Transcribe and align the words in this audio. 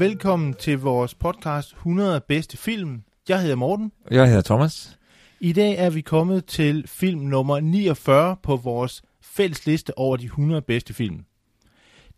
Og 0.00 0.04
velkommen 0.04 0.54
til 0.54 0.78
vores 0.78 1.14
podcast 1.14 1.72
100 1.72 2.20
bedste 2.20 2.56
film. 2.56 3.02
Jeg 3.28 3.40
hedder 3.40 3.56
Morten. 3.56 3.92
Jeg 4.10 4.26
hedder 4.26 4.42
Thomas. 4.42 4.98
I 5.40 5.52
dag 5.52 5.74
er 5.78 5.90
vi 5.90 6.00
kommet 6.00 6.44
til 6.44 6.88
film 6.88 7.20
nummer 7.20 7.60
49 7.60 8.36
på 8.42 8.56
vores 8.56 9.02
fælles 9.22 9.66
liste 9.66 9.98
over 9.98 10.16
de 10.16 10.24
100 10.24 10.62
bedste 10.62 10.94
film. 10.94 11.24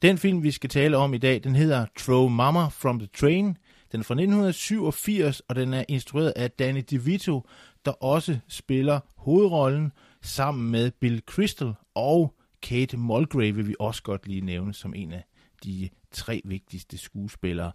Den 0.03 0.19
film, 0.19 0.43
vi 0.43 0.51
skal 0.51 0.71
tale 0.71 0.97
om 0.97 1.15
i 1.15 1.19
dag, 1.19 1.45
den 1.45 1.57
hedder 1.57 1.87
Throw 1.99 2.29
Mama 2.29 2.69
from 2.69 2.99
the 2.99 3.09
Train. 3.21 3.47
Den 3.93 4.01
er 4.01 4.05
fra 4.05 4.15
1987, 4.15 5.41
og 5.41 5.57
den 5.57 5.75
er 5.75 5.85
instrueret 5.89 6.33
af 6.37 6.51
Danny 6.51 6.83
DeVito, 6.91 7.47
der 7.85 7.91
også 7.91 8.39
spiller 8.49 9.01
hovedrollen 9.17 9.93
sammen 10.23 10.71
med 10.71 10.91
Bill 10.91 11.23
Crystal 11.27 11.73
og 11.95 12.35
Kate 12.63 12.97
Mulgrew, 12.97 13.55
vil 13.55 13.69
vi 13.69 13.75
også 13.79 14.03
godt 14.03 14.27
lige 14.27 14.41
nævne 14.41 14.75
som 14.75 14.95
en 14.95 15.13
af 15.13 15.25
de 15.65 15.89
tre 16.13 16.43
vigtigste 16.45 16.99
skuespillere. 16.99 17.73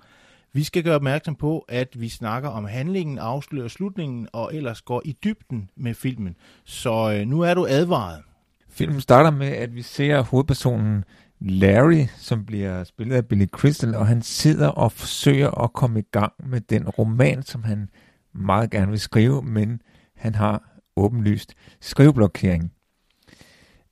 Vi 0.54 0.64
skal 0.64 0.84
gøre 0.84 0.96
opmærksom 0.96 1.36
på, 1.36 1.66
at 1.70 2.02
vi 2.02 2.10
snakker 2.10 2.50
om 2.50 2.66
handlingen, 2.66 3.18
afslører 3.18 3.68
slutningen 3.68 4.28
og 4.34 4.56
ellers 4.56 4.82
går 4.82 5.02
i 5.06 5.12
dybden 5.24 5.70
med 5.78 5.94
filmen. 5.94 6.36
Så 6.64 7.14
øh, 7.14 7.28
nu 7.28 7.42
er 7.42 7.54
du 7.54 7.66
advaret. 7.70 8.22
Filmen 8.70 9.02
starter 9.02 9.32
med, 9.32 9.48
at 9.48 9.76
vi 9.76 9.82
ser 9.82 10.22
hovedpersonen 10.22 11.04
Larry, 11.40 12.06
som 12.18 12.46
bliver 12.46 12.84
spillet 12.84 13.16
af 13.16 13.26
Billy 13.26 13.46
Crystal, 13.46 13.96
og 13.96 14.08
han 14.08 14.22
sidder 14.22 14.68
og 14.68 14.92
forsøger 14.92 15.64
at 15.64 15.74
komme 15.74 16.00
i 16.00 16.06
gang 16.12 16.34
med 16.46 16.62
den 16.62 16.90
roman, 16.90 17.44
som 17.44 17.64
han 17.64 17.90
meget 18.34 18.72
gerne 18.72 18.92
vil 18.92 19.00
skrive, 19.00 19.42
men 19.42 19.82
han 20.16 20.36
har 20.36 20.82
åbenlyst 20.96 21.54
skriveblokering. 21.82 22.72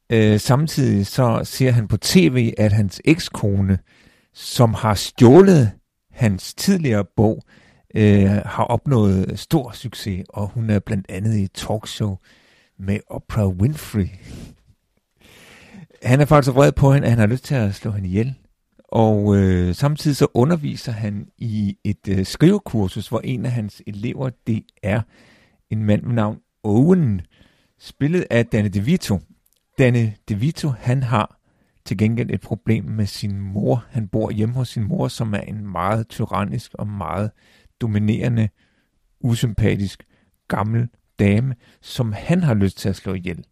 Øh, 0.09 0.39
samtidig 0.39 1.07
så 1.07 1.41
ser 1.43 1.71
han 1.71 1.87
på 1.87 1.97
tv, 1.97 2.53
at 2.57 2.73
hans 2.73 3.01
ekskone, 3.05 3.79
som 4.35 4.73
har 4.73 4.93
stjålet 4.93 5.71
hans 6.11 6.53
tidligere 6.53 7.05
bog, 7.15 7.41
øh, 7.95 8.29
har 8.45 8.63
opnået 8.63 9.39
stor 9.39 9.71
succes, 9.71 10.25
og 10.29 10.47
hun 10.47 10.69
er 10.69 10.79
blandt 10.79 11.05
andet 11.09 11.35
i 11.35 11.43
et 11.43 11.51
talkshow 11.53 12.15
med 12.79 12.99
Oprah 13.07 13.47
Winfrey. 13.47 14.07
Han 16.03 16.21
er 16.21 16.25
faktisk 16.25 16.55
vred 16.55 16.71
på 16.71 16.93
hende, 16.93 17.05
at 17.05 17.11
han 17.11 17.19
har 17.19 17.27
lyst 17.27 17.43
til 17.43 17.55
at 17.55 17.75
slå 17.75 17.91
hende 17.91 18.09
ihjel. 18.09 18.33
Og 18.87 19.35
øh, 19.35 19.75
samtidig 19.75 20.17
så 20.17 20.27
underviser 20.33 20.91
han 20.91 21.27
i 21.37 21.77
et 21.83 22.07
øh, 22.09 22.25
skrivekursus, 22.25 23.07
hvor 23.07 23.19
en 23.23 23.45
af 23.45 23.51
hans 23.51 23.81
elever, 23.87 24.29
det 24.47 24.63
er 24.83 25.01
en 25.69 25.83
mand 25.83 26.03
med 26.03 26.13
navn 26.13 26.37
Owen, 26.63 27.21
spillet 27.79 28.25
af 28.29 28.45
Danny 28.45 28.69
DeVito. 28.73 29.19
Danny 29.77 30.09
DeVito, 30.29 30.69
han 30.69 31.03
har 31.03 31.39
til 31.85 31.97
gengæld 31.97 32.31
et 32.31 32.41
problem 32.41 32.85
med 32.85 33.05
sin 33.05 33.39
mor. 33.39 33.85
Han 33.89 34.07
bor 34.07 34.31
hjemme 34.31 34.55
hos 34.55 34.69
sin 34.69 34.83
mor, 34.83 35.07
som 35.07 35.33
er 35.33 35.39
en 35.39 35.67
meget 35.67 36.07
tyrannisk 36.07 36.73
og 36.73 36.87
meget 36.87 37.31
dominerende, 37.81 38.49
usympatisk 39.19 40.03
gammel 40.47 40.89
dame, 41.19 41.55
som 41.81 42.13
han 42.13 42.43
har 42.43 42.53
lyst 42.53 42.77
til 42.77 42.89
at 42.89 42.95
slå 42.95 43.13
ihjel. 43.13 43.45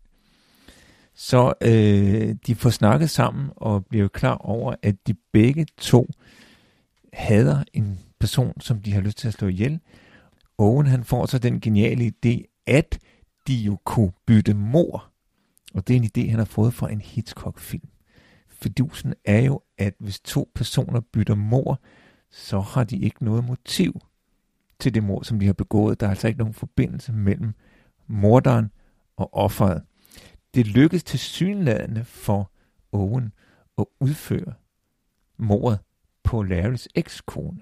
Så 1.16 1.54
øh, 1.62 2.36
de 2.48 2.56
får 2.56 2.70
snakket 2.70 3.10
sammen 3.10 3.50
og 3.56 3.86
bliver 3.86 4.08
klar 4.08 4.36
over, 4.36 4.76
at 4.82 4.96
de 5.08 5.14
begge 5.34 5.66
to 5.78 6.08
hader 7.14 7.64
en 7.74 8.00
person, 8.20 8.62
som 8.62 8.82
de 8.82 8.94
har 8.94 9.02
lyst 9.02 9.18
til 9.18 9.28
at 9.28 9.34
slå 9.34 9.48
ihjel. 9.48 9.80
Owen 10.58 10.88
han 10.88 11.04
får 11.04 11.26
så 11.26 11.40
den 11.40 11.62
geniale 11.62 12.12
idé, 12.16 12.64
at 12.68 13.00
de 13.48 13.56
jo 13.56 13.78
kunne 13.84 14.12
bytte 14.26 14.54
mor. 14.54 15.10
Og 15.74 15.88
det 15.88 15.96
er 15.96 16.00
en 16.00 16.10
idé, 16.18 16.30
han 16.30 16.40
har 16.40 16.46
fået 16.46 16.74
fra 16.74 16.92
en 16.92 17.02
Hitchcock-film. 17.02 17.90
Fidusen 18.64 19.14
er 19.26 19.40
jo, 19.40 19.62
at 19.78 19.94
hvis 20.00 20.20
to 20.20 20.52
personer 20.56 21.00
bytter 21.00 21.36
mor, 21.36 21.82
så 22.32 22.60
har 22.60 22.84
de 22.84 22.98
ikke 22.98 23.26
noget 23.26 23.46
motiv 23.46 24.02
til 24.80 24.94
det 24.94 25.04
mor, 25.04 25.24
som 25.24 25.40
de 25.40 25.46
har 25.46 25.54
begået. 25.54 26.00
Der 26.00 26.06
er 26.06 26.10
altså 26.10 26.28
ikke 26.28 26.40
nogen 26.40 26.54
forbindelse 26.54 27.14
mellem 27.14 27.54
morderen 28.08 28.72
og 29.16 29.34
offeret. 29.34 29.84
Det 30.54 30.68
lykkes 30.68 31.04
til 31.04 31.20
synladende 31.20 32.04
for 32.04 32.52
Owen 32.92 33.34
at 33.78 33.86
udføre 34.00 34.54
mordet 35.38 35.80
på 36.24 36.44
Larrys 36.44 36.88
ekskone. 36.96 37.62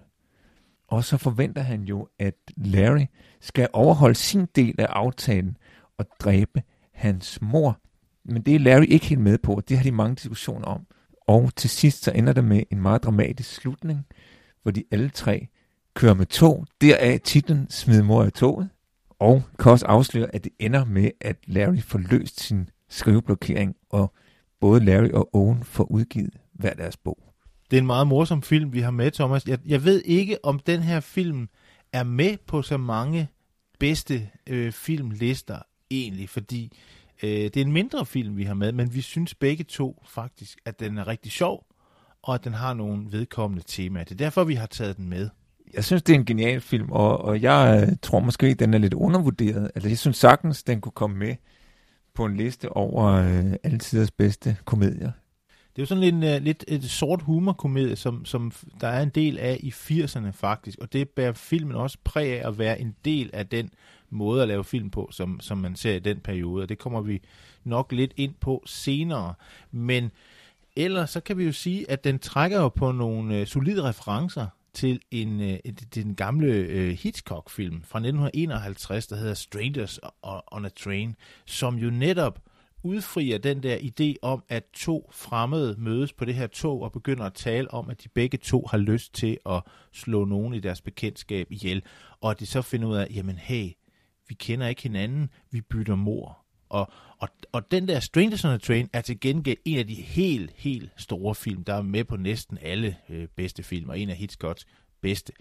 Og 0.87 1.03
så 1.03 1.17
forventer 1.17 1.61
han 1.61 1.83
jo, 1.83 2.07
at 2.19 2.35
Larry 2.57 3.05
skal 3.39 3.69
overholde 3.73 4.15
sin 4.15 4.45
del 4.45 4.75
af 4.81 4.87
aftalen 4.89 5.57
og 5.97 6.05
dræbe 6.19 6.63
hans 6.93 7.41
mor. 7.41 7.79
Men 8.25 8.41
det 8.41 8.55
er 8.55 8.59
Larry 8.59 8.85
ikke 8.87 9.05
helt 9.05 9.21
med 9.21 9.37
på, 9.37 9.53
og 9.53 9.69
det 9.69 9.77
har 9.77 9.83
de 9.83 9.91
mange 9.91 10.15
diskussioner 10.15 10.65
om. 10.65 10.85
Og 11.27 11.55
til 11.55 11.69
sidst 11.69 12.03
så 12.03 12.11
ender 12.11 12.33
det 12.33 12.43
med 12.43 12.63
en 12.71 12.81
meget 12.81 13.03
dramatisk 13.03 13.55
slutning, 13.55 14.05
hvor 14.61 14.71
de 14.71 14.83
alle 14.91 15.09
tre 15.09 15.47
kører 15.93 16.13
med 16.13 16.25
tog. 16.25 16.65
Deraf 16.81 17.19
titlen 17.23 17.69
Smid 17.69 18.01
mor 18.01 18.23
af 18.23 18.31
toget. 18.31 18.69
Og 19.19 19.43
kan 19.59 19.71
også 19.71 19.85
afsløre, 19.85 20.35
at 20.35 20.43
det 20.43 20.51
ender 20.59 20.85
med, 20.85 21.11
at 21.21 21.37
Larry 21.47 21.79
får 21.79 21.99
løst 21.99 22.39
sin 22.39 22.69
skriveblokering, 22.89 23.75
og 23.89 24.13
både 24.59 24.85
Larry 24.85 25.09
og 25.09 25.35
Owen 25.35 25.63
får 25.63 25.83
udgivet 25.83 26.37
hver 26.53 26.73
deres 26.73 26.97
bog. 26.97 27.17
Det 27.71 27.77
er 27.77 27.81
en 27.81 27.87
meget 27.87 28.07
morsom 28.07 28.41
film, 28.41 28.73
vi 28.73 28.79
har 28.79 28.91
med, 28.91 29.11
Thomas. 29.11 29.47
Jeg, 29.47 29.59
jeg 29.65 29.83
ved 29.83 30.01
ikke, 30.05 30.45
om 30.45 30.59
den 30.59 30.81
her 30.81 30.99
film 30.99 31.49
er 31.93 32.03
med 32.03 32.37
på 32.47 32.61
så 32.61 32.77
mange 32.77 33.27
bedste 33.79 34.29
øh, 34.49 34.71
filmlister 34.71 35.59
egentlig, 35.91 36.29
fordi 36.29 36.77
øh, 37.23 37.29
det 37.29 37.57
er 37.57 37.61
en 37.61 37.71
mindre 37.71 38.05
film, 38.05 38.37
vi 38.37 38.43
har 38.43 38.53
med, 38.53 38.71
men 38.71 38.93
vi 38.93 39.01
synes 39.01 39.35
begge 39.35 39.63
to 39.63 40.03
faktisk, 40.07 40.59
at 40.65 40.79
den 40.79 40.97
er 40.97 41.07
rigtig 41.07 41.31
sjov, 41.31 41.65
og 42.23 42.33
at 42.33 42.43
den 42.43 42.53
har 42.53 42.73
nogle 42.73 43.11
vedkommende 43.11 43.63
temaer. 43.67 44.03
Det 44.03 44.11
er 44.11 44.25
derfor, 44.25 44.43
vi 44.43 44.55
har 44.55 44.67
taget 44.67 44.97
den 44.97 45.09
med. 45.09 45.29
Jeg 45.73 45.85
synes, 45.85 46.03
det 46.03 46.15
er 46.15 46.19
en 46.19 46.25
genial 46.25 46.61
film, 46.61 46.91
og, 46.91 47.21
og 47.21 47.41
jeg 47.41 47.87
øh, 47.89 47.97
tror 48.01 48.19
måske, 48.19 48.47
at 48.47 48.59
den 48.59 48.73
er 48.73 48.77
lidt 48.77 48.93
undervurderet. 48.93 49.71
Altså, 49.75 49.89
jeg 49.89 49.97
synes 49.97 50.17
sagtens, 50.17 50.63
den 50.63 50.81
kunne 50.81 50.91
komme 50.91 51.17
med 51.17 51.35
på 52.13 52.25
en 52.25 52.37
liste 52.37 52.69
over 52.69 53.05
øh, 53.05 53.53
alle 53.63 53.79
tiders 53.79 54.11
bedste 54.11 54.57
komedier. 54.65 55.11
Det 55.75 55.77
er 55.77 55.81
jo 55.81 55.85
sådan 55.85 56.03
lidt, 56.03 56.15
uh, 56.15 56.43
lidt 56.43 56.65
et 56.67 56.83
sort 56.83 57.21
humorkomedie, 57.21 57.95
som, 57.95 58.25
som 58.25 58.51
der 58.81 58.87
er 58.87 59.03
en 59.03 59.09
del 59.09 59.37
af 59.37 59.59
i 59.63 59.69
80'erne 59.69 60.31
faktisk, 60.31 60.79
og 60.79 60.93
det 60.93 61.09
bærer 61.09 61.33
filmen 61.33 61.75
også 61.75 61.97
præg 62.03 62.41
af 62.41 62.47
at 62.47 62.57
være 62.59 62.81
en 62.81 62.95
del 63.05 63.29
af 63.33 63.47
den 63.47 63.69
måde 64.11 64.41
at 64.41 64.47
lave 64.47 64.63
film 64.63 64.89
på, 64.89 65.09
som, 65.11 65.39
som 65.39 65.57
man 65.57 65.75
ser 65.75 65.95
i 65.95 65.99
den 65.99 66.19
periode, 66.19 66.63
og 66.63 66.69
det 66.69 66.77
kommer 66.77 67.01
vi 67.01 67.21
nok 67.63 67.91
lidt 67.91 68.13
ind 68.17 68.33
på 68.39 68.63
senere. 68.65 69.33
Men 69.71 70.11
ellers 70.75 71.09
så 71.09 71.19
kan 71.19 71.37
vi 71.37 71.45
jo 71.45 71.51
sige, 71.51 71.91
at 71.91 72.03
den 72.03 72.19
trækker 72.19 72.61
jo 72.61 72.69
på 72.69 72.91
nogle 72.91 73.37
øh, 73.37 73.47
solide 73.47 73.83
referencer 73.83 74.47
til 74.73 74.99
en 75.11 75.41
øh, 75.41 75.57
den 75.95 76.15
gamle 76.15 76.53
øh, 76.53 76.91
Hitchcock-film 76.91 77.81
fra 77.83 77.99
1951, 77.99 79.07
der 79.07 79.15
hedder 79.15 79.33
Strangers 79.33 79.99
on 80.51 80.65
a 80.65 80.69
Train, 80.69 81.15
som 81.45 81.75
jo 81.75 81.89
netop 81.89 82.39
udfrier 82.83 83.37
den 83.37 83.63
der 83.63 83.77
idé 83.77 84.15
om, 84.21 84.43
at 84.49 84.63
to 84.73 85.09
fremmede 85.13 85.75
mødes 85.77 86.13
på 86.13 86.25
det 86.25 86.35
her 86.35 86.47
tog 86.47 86.81
og 86.81 86.91
begynder 86.91 87.23
at 87.23 87.33
tale 87.33 87.73
om, 87.73 87.89
at 87.89 88.03
de 88.03 88.09
begge 88.09 88.37
to 88.37 88.67
har 88.71 88.77
lyst 88.77 89.13
til 89.13 89.37
at 89.45 89.63
slå 89.91 90.25
nogen 90.25 90.53
i 90.53 90.59
deres 90.59 90.81
bekendtskab 90.81 91.51
ihjel, 91.51 91.83
og 92.21 92.31
at 92.31 92.39
de 92.39 92.45
så 92.45 92.61
finder 92.61 92.87
ud 92.87 92.95
af, 92.95 93.07
jamen 93.15 93.35
hey, 93.35 93.71
vi 94.31 94.35
kender 94.35 94.67
ikke 94.67 94.81
hinanden, 94.81 95.29
vi 95.51 95.61
bytter 95.61 95.95
mor. 95.95 96.37
Og, 96.69 96.91
og, 97.17 97.29
og 97.51 97.71
den 97.71 97.87
der 97.87 97.99
Strangers 97.99 98.45
on 98.45 98.51
a 98.51 98.57
Train 98.57 98.89
er 98.93 99.01
til 99.01 99.19
gengæld 99.19 99.57
en 99.65 99.77
af 99.77 99.87
de 99.87 99.93
helt, 99.93 100.51
helt 100.55 100.91
store 100.97 101.35
film, 101.35 101.63
der 101.63 101.73
er 101.73 101.81
med 101.81 102.03
på 102.03 102.17
næsten 102.17 102.57
alle 102.61 102.97
øh, 103.09 103.27
bedste 103.35 103.63
film, 103.63 103.89
og 103.89 103.99
en 103.99 104.09
af 104.09 104.15
Hitchcocks 104.15 104.65
bedste. 105.01 105.33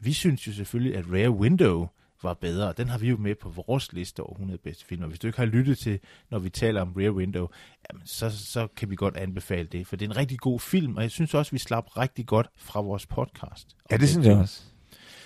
Vi 0.00 0.12
synes 0.12 0.46
jo 0.46 0.52
selvfølgelig, 0.52 0.96
at 0.96 1.04
Rare 1.12 1.30
Window 1.30 1.88
var 2.22 2.34
bedre. 2.34 2.74
Den 2.76 2.88
har 2.88 2.98
vi 2.98 3.08
jo 3.08 3.16
med 3.16 3.34
på 3.34 3.48
vores 3.48 3.92
liste 3.92 4.20
over 4.20 4.32
100 4.32 4.58
bedste 4.58 4.84
film. 4.84 5.02
Og 5.02 5.08
hvis 5.08 5.18
du 5.18 5.26
ikke 5.26 5.38
har 5.38 5.46
lyttet 5.46 5.78
til, 5.78 6.00
når 6.30 6.38
vi 6.38 6.50
taler 6.50 6.80
om 6.80 6.92
Rear 6.92 7.10
Window, 7.10 7.48
jamen, 7.90 8.06
så, 8.06 8.30
så 8.30 8.66
kan 8.76 8.90
vi 8.90 8.96
godt 8.96 9.16
anbefale 9.16 9.68
det. 9.68 9.86
For 9.86 9.96
det 9.96 10.06
er 10.06 10.10
en 10.10 10.16
rigtig 10.16 10.38
god 10.38 10.60
film, 10.60 10.96
og 10.96 11.02
jeg 11.02 11.10
synes 11.10 11.34
også, 11.34 11.52
vi 11.52 11.58
slap 11.58 11.96
rigtig 11.96 12.26
godt 12.26 12.48
fra 12.56 12.80
vores 12.80 13.06
podcast. 13.06 13.76
Ja, 13.90 13.96
det 13.96 14.08
synes 14.08 14.26
jeg 14.26 14.36
også. 14.36 14.62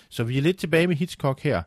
Så 0.08 0.24
vi 0.24 0.38
er 0.38 0.42
lidt 0.42 0.58
tilbage 0.58 0.86
med 0.86 0.96
Hitchcock 0.96 1.42
her. 1.42 1.62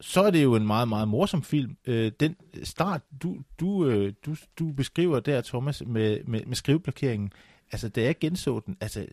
Så 0.00 0.22
er 0.22 0.30
det 0.30 0.42
jo 0.42 0.54
en 0.54 0.66
meget, 0.66 0.88
meget 0.88 1.08
morsom 1.08 1.42
film. 1.42 1.76
Øh, 1.86 2.12
den 2.20 2.36
start, 2.62 3.00
du, 3.22 3.36
du, 3.60 3.86
øh, 3.86 4.12
du, 4.26 4.36
du 4.58 4.72
beskriver 4.72 5.20
der, 5.20 5.40
Thomas, 5.40 5.82
med, 5.86 6.18
med, 6.24 6.40
med 6.46 6.56
skriveblokeringen, 6.56 7.32
altså 7.72 7.88
da 7.88 8.02
jeg 8.02 8.18
genså 8.18 8.60
den, 8.66 8.76
altså 8.80 9.06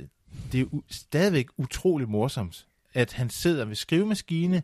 det 0.52 0.58
er 0.58 0.66
jo 0.74 0.82
stadigvæk 0.90 1.48
utrolig 1.58 2.10
morsomt, 2.10 2.68
at 2.94 3.14
han 3.14 3.30
sidder 3.30 3.66
ved 3.66 3.76
skrivemaskine, 3.76 4.64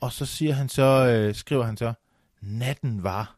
og 0.00 0.12
så 0.12 0.26
siger 0.26 0.52
han 0.52 0.68
så, 0.68 1.08
øh, 1.08 1.34
skriver 1.34 1.64
han 1.64 1.76
så, 1.76 1.92
natten 2.40 3.02
var. 3.02 3.36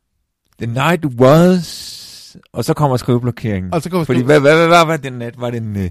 The 0.58 0.66
night 0.66 1.04
was, 1.04 2.36
og 2.52 2.64
så 2.64 2.74
kommer 2.74 2.96
skriveblokeringen. 2.96 3.74
Og 3.74 3.82
så 3.82 3.90
kommer 3.90 4.04
Fordi 4.04 4.22
hvad, 4.22 4.40
hvad, 4.40 4.56
hvad, 4.56 4.66
hvad 4.66 4.86
var 4.86 4.96
den 4.96 5.12
nat? 5.12 5.40
Var 5.40 5.50
den 5.50 5.76
uh, 5.76 5.86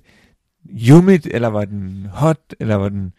humid, 0.89 1.19
eller 1.25 1.47
var 1.47 1.65
den 1.65 2.07
hot, 2.11 2.55
eller 2.59 2.75
var 2.75 2.89
den 2.89 3.13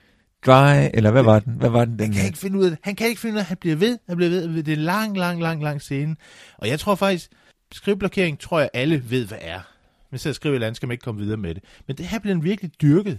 dry, 0.47 0.89
eller 0.95 1.11
hvad 1.11 1.23
var 1.23 1.39
den? 1.41 1.53
Hvad 1.53 1.71
var 1.71 1.85
den 1.85 1.99
den 1.99 2.01
Han 2.01 2.13
kan 2.13 2.19
nat? 2.23 2.27
ikke 2.27 2.39
finde 2.39 2.59
ud 2.59 2.65
af 2.65 2.71
det. 2.71 2.79
Han 2.83 2.97
kan 2.97 3.09
ikke 3.09 3.21
finde 3.21 3.35
ud 3.35 3.39
af, 3.39 3.45
han 3.45 3.57
bliver 3.57 3.77
ved. 3.77 3.99
Han 4.09 4.17
bliver 4.17 4.31
ved. 4.31 4.63
Det 4.63 4.73
er 4.73 4.77
lang, 4.77 5.17
lang, 5.19 5.43
lang, 5.43 5.63
lang 5.63 5.83
scene. 5.83 6.17
Og 6.59 6.69
jeg 6.69 6.81
tror 6.81 6.95
faktisk, 6.95 7.31
skriveblokering 7.73 8.39
tror 8.41 8.61
jeg 8.61 8.71
alle 8.75 9.11
ved, 9.11 9.27
hvad 9.27 9.39
er. 9.41 9.61
Men 10.11 10.19
så 10.19 10.33
skriver 10.33 10.53
et 10.53 10.55
eller 10.55 10.67
andet, 10.67 10.77
skal 10.77 10.87
man 10.87 10.93
ikke 10.93 11.03
komme 11.03 11.21
videre 11.21 11.37
med 11.37 11.55
det. 11.55 11.65
Men 11.87 11.97
det 11.97 12.07
her 12.07 12.19
bliver 12.19 12.35
han 12.35 12.45
virkelig 12.45 12.71
dyrket. 12.83 13.19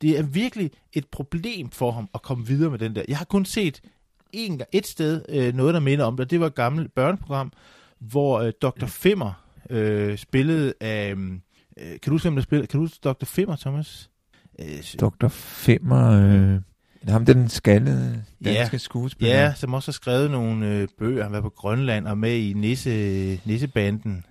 Det 0.00 0.18
er 0.18 0.22
virkelig 0.22 0.70
et 0.92 1.06
problem 1.06 1.70
for 1.70 1.90
ham 1.90 2.08
at 2.14 2.22
komme 2.22 2.46
videre 2.46 2.70
med 2.70 2.78
den 2.78 2.94
der. 2.94 3.02
Jeg 3.08 3.18
har 3.18 3.24
kun 3.24 3.44
set 3.44 3.80
en, 4.32 4.60
et 4.72 4.86
sted 4.86 5.22
øh, 5.28 5.54
noget, 5.54 5.74
der 5.74 5.80
minder 5.80 6.04
om 6.04 6.16
det. 6.16 6.30
Det 6.30 6.40
var 6.40 6.46
et 6.46 6.54
gammelt 6.54 6.94
børneprogram, 6.94 7.52
hvor 7.98 8.40
øh, 8.40 8.52
Dr. 8.62 8.86
Femmer 8.86 9.44
øh, 9.70 10.18
spillede 10.18 10.74
af... 10.80 11.10
Øh, 11.10 11.90
kan 11.90 11.98
du 12.06 12.10
huske, 12.10 12.24
hvem 12.24 12.34
der 12.34 12.42
spillede? 12.42 12.66
Kan 12.66 12.78
du 12.78 12.84
huske 12.84 12.98
Dr. 13.04 13.24
Femmer, 13.24 13.56
Thomas? 13.56 14.09
Øh, 14.62 14.84
Dr. 15.00 15.28
Femmer, 15.28 16.10
øh, 16.10 16.60
ham 17.08 17.24
den 17.26 17.48
skaldede 17.48 18.24
Ja. 18.44 18.52
danske 18.54 18.78
skuespiller. 18.78 19.34
Ja, 19.34 19.54
som 19.54 19.74
også 19.74 19.88
har 19.88 19.92
skrevet 19.92 20.30
nogle 20.30 20.66
øh, 20.68 20.88
bøger. 20.98 21.22
Han 21.22 21.32
var 21.32 21.40
på 21.40 21.48
Grønland 21.48 22.06
og 22.06 22.18
med 22.18 22.36
i 22.36 22.52
Nisse, 22.52 23.40
Nissebanden. 23.44 24.24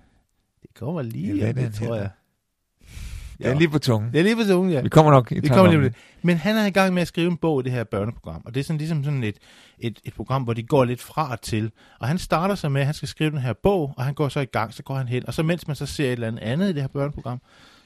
Det 0.62 0.70
kommer 0.74 1.02
lige 1.02 1.36
Ja, 1.36 1.52
det, 1.52 1.74
tror 1.74 1.94
jeg. 1.96 2.10
Det 3.38 3.48
er 3.48 3.54
lige 3.58 3.68
på 3.68 3.78
tungen. 3.78 4.12
Det 4.12 4.18
er 4.18 4.22
lige 4.22 4.36
på 4.36 4.42
tungen, 4.48 4.72
ja. 4.72 4.80
Vi 4.80 4.88
kommer 4.88 5.12
nok 5.12 5.32
i 5.32 5.40
Vi 5.40 5.48
kommer 5.48 5.74
om 5.74 5.80
lige. 5.80 5.94
Men 6.22 6.36
han 6.36 6.56
er 6.56 6.66
i 6.66 6.70
gang 6.70 6.94
med 6.94 7.02
at 7.02 7.08
skrive 7.08 7.30
en 7.30 7.36
bog 7.36 7.60
i 7.60 7.62
det 7.64 7.72
her 7.72 7.84
børneprogram. 7.84 8.42
Og 8.44 8.54
det 8.54 8.60
er 8.60 8.64
sådan 8.64 8.78
ligesom 8.78 9.04
sådan 9.04 9.24
et, 9.24 9.36
et, 9.78 10.00
et 10.04 10.14
program, 10.14 10.42
hvor 10.42 10.52
de 10.52 10.62
går 10.62 10.84
lidt 10.84 11.00
fra 11.02 11.30
og 11.32 11.40
til. 11.40 11.70
Og 12.00 12.08
han 12.08 12.18
starter 12.18 12.54
så 12.54 12.68
med, 12.68 12.80
at 12.80 12.86
han 12.86 12.94
skal 12.94 13.08
skrive 13.08 13.30
den 13.30 13.38
her 13.38 13.52
bog, 13.62 13.94
og 13.96 14.04
han 14.04 14.14
går 14.14 14.28
så 14.28 14.40
i 14.40 14.44
gang, 14.44 14.74
så 14.74 14.82
går 14.82 14.94
han 14.94 15.08
hen. 15.08 15.26
Og 15.26 15.34
så 15.34 15.42
mens 15.42 15.66
man 15.66 15.76
så 15.76 15.86
ser 15.86 16.04
et 16.06 16.12
eller 16.12 16.26
andet 16.28 16.40
andet 16.40 16.70
i 16.70 16.72
det 16.72 16.82
her 16.82 16.88
børneprogram, 16.88 17.40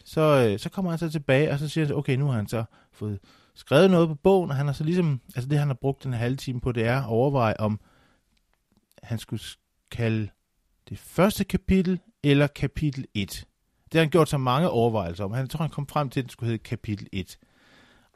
så, 0.04 0.48
øh, 0.48 0.58
så 0.58 0.68
kommer 0.68 0.90
han 0.90 0.98
så 0.98 1.10
tilbage, 1.10 1.50
og 1.50 1.58
så 1.58 1.68
siger 1.68 1.84
han, 1.84 1.88
så, 1.88 1.94
okay, 1.94 2.16
nu 2.16 2.26
har 2.26 2.36
han 2.36 2.48
så 2.48 2.64
fået 2.92 3.18
skrevet 3.54 3.90
noget 3.90 4.08
på 4.08 4.14
bogen, 4.14 4.50
og 4.50 4.56
han 4.56 4.66
har 4.66 4.72
så 4.72 4.84
ligesom, 4.84 5.20
altså 5.34 5.48
det 5.48 5.58
han 5.58 5.68
har 5.68 5.74
brugt 5.74 6.04
den 6.04 6.12
halve 6.12 6.36
time 6.36 6.60
på, 6.60 6.72
det 6.72 6.86
er 6.86 7.02
at 7.02 7.08
overveje, 7.08 7.54
om 7.58 7.80
han 9.02 9.18
skulle 9.18 9.42
kalde 9.90 10.28
det 10.88 10.98
første 10.98 11.44
kapitel 11.44 12.00
eller 12.22 12.46
kapitel 12.46 13.06
1. 13.14 13.44
Det 13.84 13.98
har 13.98 14.00
han 14.00 14.10
gjort 14.10 14.28
så 14.28 14.38
mange 14.38 14.70
overvejelser 14.70 15.24
om. 15.24 15.32
Han 15.32 15.48
tror, 15.48 15.60
han 15.60 15.70
kom 15.70 15.86
frem 15.86 16.10
til, 16.10 16.20
at 16.20 16.24
det 16.24 16.32
skulle 16.32 16.50
hedde 16.50 16.62
kapitel 16.62 17.08
1. 17.12 17.38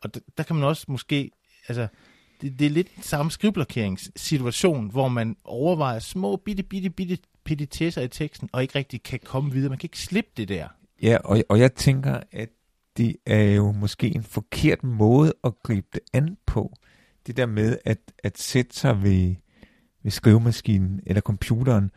Og 0.02 0.14
der, 0.14 0.20
der 0.36 0.42
kan 0.42 0.56
man 0.56 0.64
også 0.64 0.84
måske, 0.88 1.30
altså, 1.68 1.88
det, 2.40 2.58
det 2.58 2.66
er 2.66 2.70
lidt 2.70 2.94
den 2.94 3.02
samme 3.02 3.30
skriveblokeringssituation, 3.30 4.90
hvor 4.90 5.08
man 5.08 5.36
overvejer 5.44 5.98
små, 5.98 6.36
bitte, 6.36 6.62
bitte, 6.62 6.90
bitte 6.90 7.18
petitesser 7.44 8.02
i 8.02 8.08
teksten, 8.08 8.48
og 8.52 8.62
ikke 8.62 8.78
rigtig 8.78 9.02
kan 9.02 9.20
komme 9.24 9.52
videre. 9.52 9.68
Man 9.68 9.78
kan 9.78 9.86
ikke 9.86 9.98
slippe 9.98 10.30
det 10.36 10.48
der. 10.48 10.68
Ja, 11.02 11.16
og, 11.24 11.42
og 11.48 11.58
jeg 11.58 11.74
tænker, 11.74 12.20
at 12.32 12.48
det 12.96 13.16
er 13.26 13.42
jo 13.42 13.72
måske 13.72 14.14
en 14.14 14.22
forkert 14.22 14.84
måde 14.84 15.32
at 15.44 15.52
gribe 15.62 15.86
det 15.92 16.00
an 16.12 16.36
på. 16.46 16.72
Det 17.26 17.36
der 17.36 17.46
med 17.46 17.78
at, 17.84 17.98
at 18.24 18.38
sætte 18.38 18.76
sig 18.76 19.02
ved, 19.02 19.34
ved 20.02 20.10
skrivemaskinen 20.10 21.00
eller 21.06 21.20
computeren, 21.20 21.90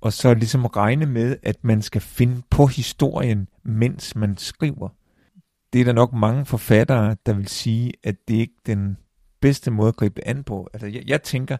og 0.00 0.12
så 0.12 0.34
ligesom 0.34 0.66
regne 0.66 1.06
med, 1.06 1.36
at 1.42 1.64
man 1.64 1.82
skal 1.82 2.00
finde 2.00 2.42
på 2.50 2.66
historien, 2.66 3.48
mens 3.62 4.16
man 4.16 4.36
skriver. 4.36 4.88
Det 5.72 5.80
er 5.80 5.84
der 5.84 5.92
nok 5.92 6.12
mange 6.12 6.44
forfattere, 6.44 7.16
der 7.26 7.32
vil 7.32 7.48
sige, 7.48 7.92
at 8.02 8.16
det 8.28 8.34
ikke 8.34 8.54
er 8.58 8.74
den 8.74 8.96
bedste 9.40 9.70
måde 9.70 9.88
at 9.88 9.96
gribe 9.96 10.14
det 10.14 10.24
an 10.26 10.44
på. 10.44 10.68
Altså, 10.72 10.86
jeg, 10.86 11.02
jeg 11.06 11.22
tænker, 11.22 11.56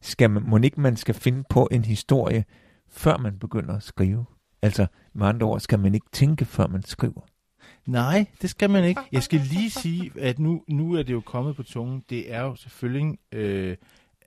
skal 0.00 0.30
man, 0.30 0.42
må 0.46 0.58
ikke 0.58 0.80
man 0.80 0.96
skal 0.96 1.14
finde 1.14 1.44
på 1.50 1.68
en 1.70 1.84
historie, 1.84 2.44
før 2.88 3.16
man 3.16 3.38
begynder 3.38 3.76
at 3.76 3.82
skrive? 3.82 4.24
Altså, 4.62 4.86
med 5.12 5.26
andre 5.26 5.46
ord, 5.46 5.60
skal 5.60 5.78
man 5.78 5.94
ikke 5.94 6.06
tænke, 6.12 6.44
før 6.44 6.66
man 6.66 6.82
skriver? 6.82 7.20
Nej, 7.86 8.26
det 8.42 8.50
skal 8.50 8.70
man 8.70 8.84
ikke. 8.84 9.00
Jeg 9.12 9.22
skal 9.22 9.40
lige 9.40 9.70
sige, 9.82 10.12
at 10.20 10.38
nu, 10.38 10.64
nu 10.68 10.94
er 10.94 11.02
det 11.02 11.12
jo 11.12 11.20
kommet 11.20 11.56
på 11.56 11.62
tungen. 11.62 12.04
Det 12.10 12.32
er 12.32 12.40
jo 12.40 12.54
selvfølgelig 12.56 13.18
øh, 13.32 13.76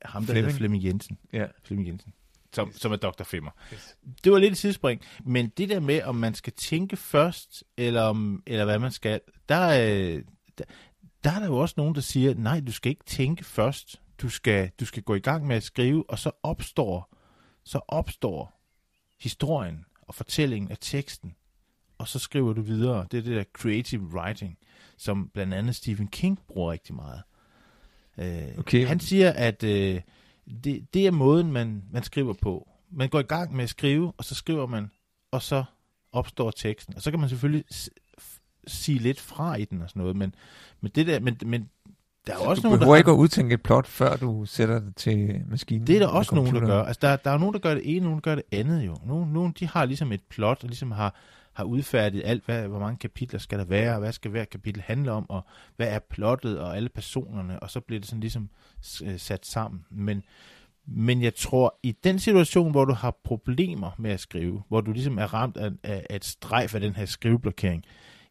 ham, 0.05 0.25
der 0.25 0.33
hedder 0.33 0.49
Flemming. 0.49 0.57
Flemming 0.57 0.83
Jensen. 0.83 1.17
Ja. 1.33 1.45
Flemming 1.63 1.87
Jensen. 1.87 2.13
Som, 2.53 2.71
som 2.73 2.91
er 2.91 2.95
Dr. 2.95 3.23
Femmer. 3.23 3.51
Yes. 3.73 3.97
Det 4.23 4.31
var 4.31 4.37
lidt 4.39 4.51
et 4.51 4.57
sidespring, 4.57 5.01
men 5.25 5.49
det 5.57 5.69
der 5.69 5.79
med, 5.79 6.01
om 6.03 6.15
man 6.15 6.33
skal 6.33 6.53
tænke 6.53 6.97
først, 6.97 7.63
eller, 7.77 8.01
om, 8.01 8.43
eller 8.47 8.65
hvad 8.65 8.79
man 8.79 8.91
skal, 8.91 9.21
der, 9.49 9.55
er- 9.55 10.21
der, 10.57 10.63
der 11.23 11.31
er 11.31 11.39
der 11.39 11.45
jo 11.45 11.57
også 11.57 11.73
nogen, 11.77 11.95
der 11.95 12.01
siger, 12.01 12.33
nej, 12.35 12.59
du 12.67 12.71
skal 12.71 12.89
ikke 12.89 13.03
tænke 13.05 13.43
først. 13.43 14.01
Du 14.21 14.29
skal, 14.29 14.71
du 14.79 14.85
skal 14.85 15.03
gå 15.03 15.15
i 15.15 15.19
gang 15.19 15.47
med 15.47 15.55
at 15.55 15.63
skrive, 15.63 16.09
og 16.09 16.19
så 16.19 16.31
opstår, 16.43 17.15
så 17.63 17.79
opstår 17.87 18.59
historien 19.21 19.85
og 20.07 20.15
fortællingen 20.15 20.71
af 20.71 20.77
teksten, 20.81 21.35
og 21.97 22.07
så 22.07 22.19
skriver 22.19 22.53
du 22.53 22.61
videre. 22.61 23.07
Det 23.11 23.17
er 23.17 23.21
det 23.21 23.35
der 23.35 23.43
creative 23.53 24.01
writing, 24.01 24.57
som 24.97 25.29
blandt 25.33 25.53
andet 25.53 25.75
Stephen 25.75 26.07
King 26.07 26.39
bruger 26.47 26.71
rigtig 26.71 26.95
meget. 26.95 27.21
Øh, 28.17 28.57
Okay. 28.57 28.87
Han 28.87 28.99
siger, 28.99 29.31
at 29.31 29.63
øh, 29.63 30.01
det, 30.63 30.93
det 30.93 31.07
er 31.07 31.11
måden, 31.11 31.51
man, 31.51 31.83
man 31.91 32.03
skriver 32.03 32.33
på. 32.33 32.69
Man 32.91 33.09
går 33.09 33.19
i 33.19 33.23
gang 33.23 33.55
med 33.55 33.63
at 33.63 33.69
skrive, 33.69 34.13
og 34.17 34.25
så 34.25 34.35
skriver 34.35 34.67
man, 34.67 34.91
og 35.31 35.41
så 35.41 35.63
opstår 36.11 36.51
teksten. 36.51 36.95
Og 36.95 37.01
så 37.01 37.11
kan 37.11 37.19
man 37.19 37.29
selvfølgelig 37.29 37.65
sige 38.67 38.99
lidt 38.99 39.19
fra 39.19 39.55
i 39.55 39.65
den 39.65 39.81
og 39.81 39.89
sådan 39.89 39.99
noget, 39.99 40.15
men, 40.15 40.35
men 40.81 40.91
det 40.95 41.07
der, 41.07 41.19
men, 41.19 41.37
men 41.45 41.69
der 42.27 42.33
er 42.33 42.37
jo 42.43 42.49
også 42.49 42.61
du 42.61 42.67
nogen, 42.67 42.79
der 42.79 42.85
behøver 42.85 42.95
har- 42.95 42.97
ikke 42.97 43.11
at 43.11 43.15
udtænke 43.15 43.53
et 43.53 43.61
plot, 43.61 43.87
før 43.87 44.15
du 44.15 44.45
sætter 44.45 44.79
det 44.79 44.95
til 44.95 45.41
maskinen. 45.49 45.87
det 45.87 45.95
er 45.95 45.99
der 45.99 46.07
også 46.07 46.35
nogen, 46.35 46.55
der 46.55 46.61
gør. 46.61 46.83
Altså, 46.83 46.99
der, 47.01 47.15
der 47.15 47.31
er 47.31 47.37
nogen, 47.37 47.53
der 47.53 47.59
gør 47.59 47.73
det 47.73 47.95
ene, 47.95 48.03
nogen, 48.03 48.15
der 48.15 48.21
gør 48.21 48.35
det 48.35 48.43
andet 48.51 48.85
jo. 48.85 48.95
Nogle, 49.05 49.33
nogle 49.33 49.53
de 49.59 49.67
har 49.67 49.85
ligesom 49.85 50.11
et 50.11 50.21
plot, 50.29 50.59
og 50.63 50.67
ligesom 50.69 50.91
har, 50.91 51.15
har 51.53 51.63
udfærdiget 51.63 52.23
alt, 52.25 52.45
hvad, 52.45 52.67
hvor 52.67 52.79
mange 52.79 52.97
kapitler 52.97 53.39
skal 53.39 53.59
der 53.59 53.65
være, 53.65 53.93
og 53.93 53.99
hvad 53.99 54.11
skal 54.11 54.31
hver 54.31 54.45
kapitel 54.45 54.81
handle 54.81 55.11
om, 55.11 55.29
og 55.29 55.45
hvad 55.75 55.87
er 55.87 55.99
plottet, 55.99 56.59
og 56.59 56.75
alle 56.77 56.89
personerne, 56.89 57.59
og 57.59 57.69
så 57.71 57.79
bliver 57.79 57.99
det 57.99 58.09
sådan 58.09 58.19
ligesom 58.19 58.49
øh, 59.03 59.19
sat 59.19 59.45
sammen. 59.45 59.85
Men, 59.91 60.23
men 60.87 61.21
jeg 61.21 61.35
tror, 61.35 61.79
i 61.83 61.91
den 62.03 62.19
situation, 62.19 62.71
hvor 62.71 62.85
du 62.85 62.93
har 62.93 63.17
problemer 63.23 63.91
med 63.97 64.11
at 64.11 64.19
skrive, 64.19 64.63
hvor 64.67 64.81
du 64.81 64.91
ligesom 64.91 65.17
er 65.17 65.33
ramt 65.33 65.57
af, 65.57 65.71
af, 65.83 66.05
af 66.09 66.15
et 66.15 66.25
strejf 66.25 66.75
af 66.75 66.81
den 66.81 66.95
her 66.95 67.05
skriveblokering, 67.05 67.83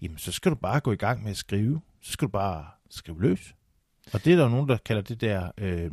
jamen 0.02 0.18
så 0.18 0.32
skal 0.32 0.50
du 0.50 0.56
bare 0.56 0.80
gå 0.80 0.92
i 0.92 0.96
gang 0.96 1.22
med 1.22 1.30
at 1.30 1.36
skrive. 1.36 1.80
Så 2.00 2.12
skal 2.12 2.26
du 2.26 2.30
bare 2.32 2.64
skrive 2.90 3.22
løs. 3.22 3.54
Og 4.12 4.24
det 4.24 4.32
er 4.32 4.36
der 4.36 4.42
jo 4.42 4.50
nogen, 4.50 4.68
der 4.68 4.76
kalder 4.76 5.02
det 5.02 5.20
der... 5.20 5.50
Øh, 5.58 5.90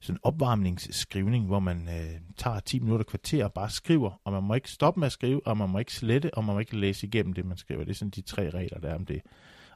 sådan 0.00 0.20
opvarmningsskrivning, 0.22 1.46
hvor 1.46 1.58
man 1.60 1.88
øh, 1.88 2.20
tager 2.36 2.60
10 2.60 2.78
minutter 2.78 3.04
kvarter 3.04 3.44
og 3.44 3.52
bare 3.52 3.70
skriver, 3.70 4.20
og 4.24 4.32
man 4.32 4.42
må 4.42 4.54
ikke 4.54 4.70
stoppe 4.70 5.00
med 5.00 5.06
at 5.06 5.12
skrive, 5.12 5.46
og 5.46 5.56
man 5.56 5.68
må 5.68 5.78
ikke 5.78 5.92
slette, 5.92 6.34
og 6.34 6.44
man 6.44 6.54
må 6.54 6.60
ikke 6.60 6.76
læse 6.76 7.06
igennem 7.06 7.32
det, 7.32 7.44
man 7.44 7.56
skriver. 7.56 7.84
Det 7.84 7.90
er 7.90 7.94
sådan 7.94 8.10
de 8.10 8.20
tre 8.20 8.50
regler, 8.50 8.78
der 8.78 8.88
er 8.88 8.94
om 8.94 9.06
det. 9.06 9.22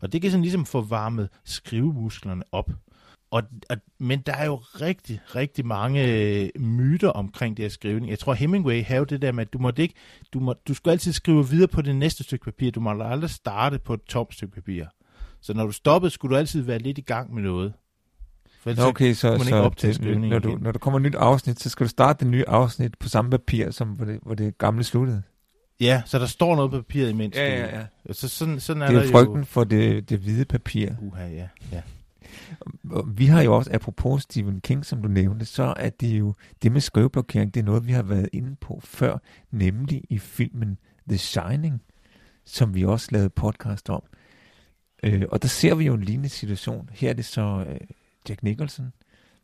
Og 0.01 0.13
det 0.13 0.23
kan 0.23 0.31
sådan 0.31 0.43
ligesom 0.43 0.67
få 0.67 0.81
varmet 0.81 1.29
skrivemusklerne 1.45 2.45
op. 2.53 2.71
Og, 3.31 3.43
og, 3.71 3.77
men 3.99 4.21
der 4.21 4.35
er 4.35 4.45
jo 4.45 4.57
rigtig, 4.57 5.21
rigtig 5.35 5.67
mange 5.67 6.07
øh, 6.07 6.63
myter 6.63 7.09
omkring 7.09 7.57
det 7.57 7.63
her 7.63 7.71
skrivning. 7.71 8.11
Jeg 8.11 8.19
tror, 8.19 8.35
Hemingway 8.35 8.85
havde 8.85 9.07
det 9.07 9.23
der 9.23 9.33
med, 9.33 9.47
at 9.47 9.53
du, 9.53 9.59
måtte 9.59 9.83
ikke, 9.83 9.95
du, 10.33 10.41
må, 10.41 10.55
du 10.69 10.75
skal 10.75 10.91
altid 10.91 11.13
skrive 11.13 11.49
videre 11.49 11.69
på 11.69 11.83
det 11.83 11.97
næste 11.97 12.25
stykke 12.25 12.45
papir. 12.45 12.71
Du 12.71 12.81
må 12.81 13.03
aldrig 13.03 13.31
starte 13.31 13.79
på 13.79 13.95
et 13.95 14.03
tomt 14.03 14.35
stykke 14.35 14.55
papir. 14.55 14.85
Så 15.43 15.55
når 15.55 15.67
du 15.67 15.73
stoppede, 15.73 16.11
skulle 16.11 16.35
du 16.35 16.39
altid 16.39 16.63
være 16.63 16.79
lidt 16.79 16.99
i 16.99 17.01
gang 17.01 17.35
med 17.35 17.43
noget. 17.43 17.73
For 18.63 18.75
Nå, 18.75 18.83
okay, 18.83 19.15
så, 19.15 19.31
man 19.31 19.41
ikke 19.41 19.49
så 19.49 19.57
optage 19.57 19.93
det, 19.93 20.21
når, 20.21 20.39
du, 20.39 20.59
når 20.61 20.73
der 20.73 20.79
kommer 20.79 20.99
et 20.99 21.03
nyt 21.03 21.15
afsnit, 21.15 21.61
så 21.61 21.69
skal 21.69 21.85
du 21.85 21.91
starte 21.91 22.25
det 22.25 22.31
nye 22.31 22.45
afsnit 22.49 22.99
på 22.99 23.09
samme 23.09 23.31
papir, 23.31 23.71
som 23.71 23.89
hvor 23.89 24.05
det, 24.05 24.19
hvor 24.23 24.35
det 24.35 24.59
gamle 24.59 24.85
sluttede. 24.85 25.23
Ja, 25.81 26.03
så 26.07 26.19
der 26.19 26.27
står 26.27 26.57
noget 26.57 26.71
på 26.71 26.77
papiret 26.77 27.11
imens. 27.11 27.37
Ja, 27.37 27.59
ja, 27.59 27.79
ja. 27.79 28.13
Så 28.13 28.29
sådan, 28.29 28.61
sådan 28.61 28.83
er, 28.83 28.87
Det 28.87 28.97
der 28.97 29.03
er 29.03 29.11
frygten 29.11 29.45
for 29.45 29.65
det, 29.65 30.09
det 30.11 30.19
hvide 30.19 30.45
papir. 30.45 30.87
jo... 30.87 30.95
Uha, 31.01 31.29
ja, 31.29 31.49
ja. 31.73 31.83
Vi 33.07 33.27
har 33.27 33.43
jo 33.43 33.57
også, 33.57 33.71
apropos 33.75 34.23
Stephen 34.23 34.61
King, 34.61 34.87
som 34.87 35.03
du 35.03 35.09
nævnte, 35.09 35.45
så 35.45 35.75
er 35.77 35.91
det 35.91 36.19
jo, 36.19 36.35
det 36.63 36.73
med 36.73 36.81
skriveblokering, 36.81 37.55
det 37.55 37.61
er 37.61 37.65
noget, 37.65 37.87
vi 37.87 37.93
har 37.93 38.03
været 38.03 38.29
inde 38.33 38.57
på 38.61 38.81
før, 38.85 39.19
nemlig 39.51 40.05
i 40.11 40.19
filmen 40.19 40.79
The 41.09 41.19
Shining, 41.19 41.83
som 42.45 42.75
vi 42.75 42.85
også 42.85 43.09
lavede 43.11 43.31
podcast 43.31 43.91
om. 43.91 44.03
Øh, 45.03 45.23
og 45.29 45.43
der 45.43 45.49
ser 45.49 45.75
vi 45.75 45.87
jo 45.87 45.95
en 45.95 46.03
lignende 46.03 46.29
situation. 46.29 46.89
Her 46.93 47.11
er 47.11 47.15
det 47.15 47.25
så 47.25 47.65
øh, 47.69 47.81
Jack 48.29 48.43
Nicholson, 48.43 48.93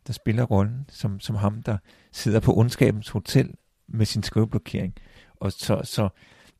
der 0.07 0.13
spiller 0.13 0.43
rollen 0.43 0.85
som, 0.89 1.19
som 1.19 1.35
ham, 1.35 1.63
der 1.63 1.77
sidder 2.11 2.39
på 2.39 2.57
ondskabens 2.57 3.09
hotel 3.09 3.53
med 3.87 4.05
sin 4.05 4.23
skriveblokering. 4.23 4.93
Og 5.35 5.51
så, 5.51 5.81
så 5.83 6.09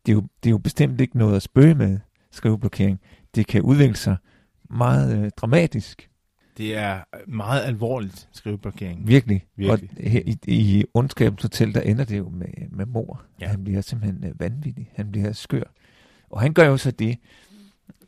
det, 0.06 0.12
er 0.12 0.16
jo, 0.16 0.22
det 0.44 0.50
er 0.50 0.52
jo 0.52 0.58
bestemt 0.58 1.02
ikke 1.02 1.18
noget 1.18 1.36
at 1.36 1.42
spøge 1.42 1.76
med 1.76 2.00
skriveblokering. 2.32 3.00
Det 3.36 3.48
kan 3.48 3.62
udvikle 3.62 3.96
sig 3.96 4.18
meget 4.70 5.18
øh, 5.18 5.32
dramatisk. 5.38 6.10
Det 6.58 6.76
er 6.76 7.02
meget 7.28 7.64
alvorligt 7.64 8.30
skriveblokering. 8.32 9.08
Virkelig. 9.08 9.46
Virkelig. 9.56 9.90
Og 9.98 10.10
her 10.12 10.22
i, 10.26 10.38
i 10.48 10.86
Ondskabens 10.94 11.42
Hotel, 11.42 11.74
der 11.74 11.82
ender 11.82 12.04
det 12.04 12.18
jo 12.18 12.30
med, 12.30 12.48
med 12.72 12.86
mor. 12.86 13.24
Ja. 13.40 13.46
Ja. 13.46 13.52
Han 13.52 13.64
bliver 13.64 13.82
simpelthen 13.82 14.24
øh, 14.24 14.40
vanvittig. 14.40 14.92
Han 14.96 15.12
bliver 15.12 15.32
skør. 15.32 15.64
Og 16.30 16.42
han 16.42 16.54
gør 16.54 16.66
jo 16.66 16.78
så 16.78 16.92
det. 16.92 17.18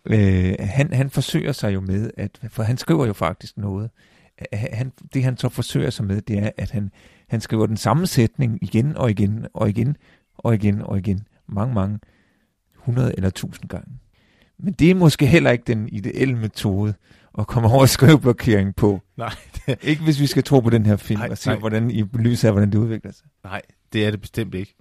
Øh, 0.06 0.56
han, 0.60 0.94
han 0.94 1.10
forsøger 1.10 1.52
sig 1.52 1.74
jo 1.74 1.82
med, 1.82 2.12
at, 2.18 2.40
for 2.50 2.64
han 2.64 2.78
skriver 2.78 3.06
jo 3.06 3.14
faktisk 3.14 3.58
noget. 3.58 3.90
Han, 4.54 4.92
det 5.14 5.24
han 5.24 5.38
så 5.38 5.50
forsøger 5.50 5.90
sig 5.90 6.06
med, 6.06 6.22
det 6.22 6.38
er, 6.38 6.50
at 6.58 6.72
han, 6.72 6.92
han 7.30 7.42
skriver 7.42 7.66
den 7.66 7.78
samme 7.78 8.08
sætning 8.08 8.60
igen 8.62 8.98
og 8.98 9.10
igen 9.12 9.48
og 9.54 9.70
igen 9.70 9.98
og 10.38 10.56
igen 10.56 10.82
og 10.82 10.98
igen. 10.98 11.28
Mange, 11.48 11.74
mange 11.74 12.00
hundrede 12.76 13.14
eller 13.18 13.30
tusind 13.30 13.70
gange. 13.70 13.92
Men 14.60 14.74
det 14.74 14.92
er 14.92 14.96
måske 14.96 15.26
heller 15.26 15.52
ikke 15.52 15.64
den 15.68 15.90
ideelle 15.90 16.36
metode 16.36 16.94
at 17.40 17.48
komme 17.48 17.70
over 17.70 17.86
skriveblokering 17.86 18.76
på. 18.76 19.02
Nej, 19.18 19.34
Ikke 19.82 20.04
hvis 20.04 20.20
vi 20.20 20.28
skal 20.28 20.44
tro 20.44 20.60
på 20.60 20.70
den 20.70 20.86
her 20.86 20.96
film 20.96 21.20
Nej, 21.20 21.30
og 21.30 21.38
se, 21.38 21.50
nej. 21.50 21.60
hvordan 21.60 21.92
i 21.92 22.04
lyset 22.14 22.48
af, 22.48 22.54
hvordan 22.54 22.72
det 22.72 22.78
udvikler 22.78 23.12
sig. 23.12 23.26
Nej, 23.44 23.62
det 23.94 24.06
er 24.06 24.12
det 24.12 24.22
bestemt 24.22 24.56
ikke. 24.56 24.76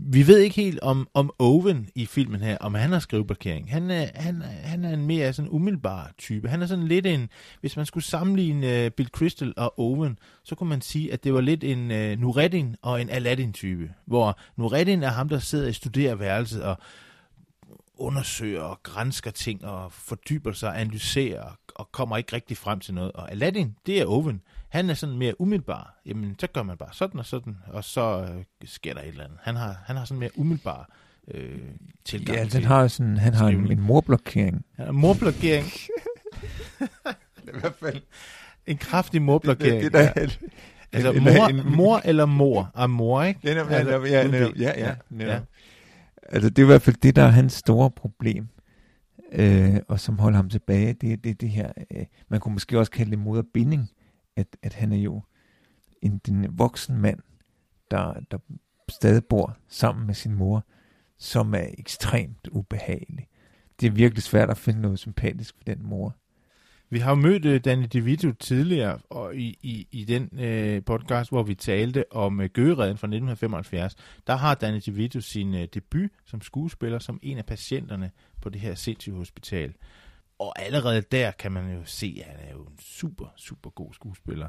Vi 0.00 0.26
ved 0.26 0.38
ikke 0.38 0.56
helt 0.56 0.80
om, 0.80 1.08
om 1.14 1.30
Owen 1.38 1.88
i 1.94 2.06
filmen 2.06 2.40
her, 2.40 2.58
om 2.58 2.74
han 2.74 2.92
har 2.92 2.98
skriveblokering. 2.98 3.70
Han 3.70 3.90
er, 3.90 4.06
han, 4.14 4.42
han 4.42 4.84
er 4.84 4.94
en 4.94 5.06
mere 5.06 5.32
sådan 5.32 5.48
umiddelbar 5.50 6.12
type. 6.18 6.48
Han 6.48 6.62
er 6.62 6.66
sådan 6.66 6.88
lidt 6.88 7.06
en, 7.06 7.28
hvis 7.60 7.76
man 7.76 7.86
skulle 7.86 8.04
sammenligne 8.04 8.86
uh, 8.86 8.92
Bill 8.92 9.08
Crystal 9.08 9.54
og 9.56 9.78
Owen, 9.80 10.18
så 10.44 10.54
kunne 10.54 10.68
man 10.68 10.80
sige, 10.80 11.12
at 11.12 11.24
det 11.24 11.34
var 11.34 11.40
lidt 11.40 11.64
en 11.64 11.90
øh, 11.90 12.12
uh, 12.12 12.20
Nureddin 12.20 12.76
og 12.82 13.00
en 13.00 13.10
Aladdin-type. 13.10 13.90
Hvor 14.06 14.38
Nureddin 14.56 15.02
er 15.02 15.08
ham, 15.10 15.28
der 15.28 15.38
sidder 15.38 15.68
i 15.68 15.72
studerværelset 15.72 16.62
og 16.62 16.78
undersøger 17.96 18.60
og 18.60 18.82
grænsker 18.82 19.30
ting 19.30 19.64
og 19.64 19.92
fordyber 19.92 20.52
sig, 20.52 20.80
analyserer 20.80 21.42
og- 21.42 21.56
og 21.74 21.92
kommer 21.92 22.16
ikke 22.16 22.32
rigtig 22.36 22.56
frem 22.56 22.80
til 22.80 22.94
noget. 22.94 23.12
Og 23.12 23.30
Aladdin, 23.30 23.74
det 23.86 24.00
er 24.00 24.06
Owen. 24.06 24.40
Han 24.68 24.90
er 24.90 24.94
sådan 24.94 25.16
mere 25.18 25.40
umiddelbar. 25.40 26.00
Jamen, 26.06 26.36
så 26.38 26.46
gør 26.46 26.62
man 26.62 26.76
bare 26.76 26.88
sådan 26.92 27.20
og 27.20 27.26
sådan, 27.26 27.56
og 27.66 27.84
så 27.84 28.28
øh, 28.34 28.44
sker 28.64 28.94
der 28.94 29.00
et 29.00 29.08
eller 29.08 29.24
andet. 29.24 29.38
Han 29.42 29.56
har, 29.56 29.76
han 29.86 29.96
har 29.96 30.04
sådan 30.04 30.18
mere 30.20 30.30
umiddelbar 30.38 30.90
øh, 31.34 31.58
tilgang 32.04 32.38
Ja, 32.38 32.44
til 32.44 32.52
den 32.52 32.64
har 32.64 32.88
sådan, 32.88 33.16
han 33.16 33.34
har 33.34 33.48
en, 33.48 33.72
en 33.72 33.80
morblokering. 33.80 34.64
Har 34.76 34.92
morblokering. 34.92 35.66
I 37.48 37.50
hvert 37.60 37.74
fald. 37.80 38.00
En 38.66 38.76
kraftig 38.76 39.22
morblokering. 39.22 39.82
Det, 39.82 39.92
det, 39.92 39.98
ja. 39.98 40.12
det, 40.14 40.38
Altså, 40.92 41.12
eller 41.12 41.32
mor, 41.32 41.46
en- 41.48 41.76
mor 41.76 42.00
eller 42.04 42.26
mor 42.26 42.70
er 42.76 42.86
mor, 42.86 43.22
ikke? 43.22 43.40
Ja, 43.44 43.54
netop, 43.54 43.70
ja, 43.70 43.74
Altså, 43.76 43.90
netop, 43.90 44.06
ja, 44.06 44.26
netop, 44.26 44.56
ja, 44.58 44.72
ja, 44.86 44.94
netop. 45.10 45.32
ja. 45.32 45.40
Altså, 46.22 46.50
det 46.50 46.58
er 46.58 46.62
i 46.62 46.66
hvert 46.66 46.82
fald 46.82 46.96
det, 47.02 47.16
der 47.16 47.22
er 47.22 47.28
hans 47.28 47.52
store 47.52 47.90
problem, 47.90 48.48
øh, 49.32 49.76
og 49.88 50.00
som 50.00 50.18
holder 50.18 50.36
ham 50.36 50.48
tilbage, 50.50 50.92
det 50.92 51.12
er 51.12 51.16
det, 51.16 51.40
det 51.40 51.50
her, 51.50 51.72
øh, 51.96 52.04
man 52.28 52.40
kunne 52.40 52.52
måske 52.52 52.78
også 52.78 52.90
kalde 52.92 53.10
det 53.10 53.18
moderbinding, 53.18 53.90
at, 54.38 54.56
at 54.62 54.74
han 54.74 54.92
er 54.92 54.96
jo 54.96 55.22
en 56.02 56.18
den 56.18 56.58
voksen 56.58 56.98
mand, 56.98 57.18
der, 57.90 58.20
der 58.30 58.38
stadig 58.88 59.24
bor 59.24 59.56
sammen 59.68 60.06
med 60.06 60.14
sin 60.14 60.34
mor, 60.34 60.64
som 61.18 61.54
er 61.54 61.66
ekstremt 61.78 62.48
ubehagelig. 62.50 63.28
Det 63.80 63.86
er 63.86 63.90
virkelig 63.90 64.22
svært 64.22 64.50
at 64.50 64.58
finde 64.58 64.80
noget 64.80 64.98
sympatisk 64.98 65.54
for 65.56 65.64
den 65.64 65.78
mor. 65.82 66.16
Vi 66.90 66.98
har 66.98 67.10
jo 67.10 67.14
mødt 67.14 67.46
uh, 67.46 67.56
Danny 67.56 67.86
DeVito 67.92 68.32
tidligere 68.32 68.98
og 69.10 69.36
i, 69.36 69.58
i, 69.62 69.86
i 69.92 70.04
den 70.04 70.22
uh, 70.32 70.84
podcast, 70.84 71.30
hvor 71.30 71.42
vi 71.42 71.54
talte 71.54 72.12
om 72.12 72.40
øh, 72.40 72.44
uh, 72.44 72.50
Gøgeredden 72.52 72.96
fra 72.96 73.06
1975. 73.06 73.96
Der 74.26 74.36
har 74.36 74.54
Danny 74.54 74.80
DeVito 74.86 75.20
sin 75.20 75.54
uh, 75.54 75.60
debut 75.74 76.10
som 76.26 76.40
skuespiller, 76.40 76.98
som 76.98 77.20
en 77.22 77.38
af 77.38 77.46
patienterne 77.46 78.10
på 78.40 78.48
det 78.48 78.60
her 78.60 78.74
sindssyge 78.74 79.16
hospital. 79.16 79.74
Og 80.38 80.62
allerede 80.62 81.00
der 81.00 81.30
kan 81.30 81.52
man 81.52 81.72
jo 81.74 81.84
se, 81.84 82.22
at 82.24 82.36
han 82.36 82.48
er 82.48 82.52
jo 82.52 82.62
en 82.62 82.78
super, 82.80 83.26
super 83.36 83.70
god 83.70 83.94
skuespiller. 83.94 84.48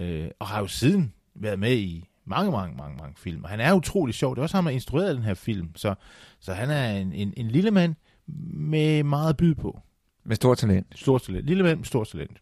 Uh, 0.00 0.26
og 0.38 0.46
har 0.46 0.60
jo 0.60 0.66
siden 0.66 1.14
været 1.34 1.58
med 1.58 1.76
i 1.76 2.08
mange, 2.24 2.52
mange, 2.52 2.76
mange, 2.76 2.96
mange 2.96 3.14
film. 3.16 3.44
Og 3.44 3.50
han 3.50 3.60
er 3.60 3.72
utrolig 3.72 4.14
sjov. 4.14 4.34
Det 4.34 4.38
er 4.38 4.42
også 4.42 4.56
ham, 4.56 4.64
der 4.64 4.70
instrueret 4.70 5.16
den 5.16 5.24
her 5.24 5.34
film. 5.34 5.70
Så, 5.76 5.94
så 6.40 6.52
han 6.52 6.70
er 6.70 6.90
en, 6.90 7.12
en, 7.12 7.34
en 7.36 7.48
lille 7.48 7.70
mand 7.70 7.94
med 8.26 9.02
meget 9.02 9.28
at 9.28 9.36
byde 9.36 9.54
på. 9.54 9.80
Med 10.24 10.36
stor 10.36 10.54
talent. 10.54 10.86
Stort 10.98 11.22
talent. 11.22 11.46
Lille 11.46 11.62
mand 11.62 11.76
med 11.76 11.84
stort 11.84 12.08
talent. 12.08 12.40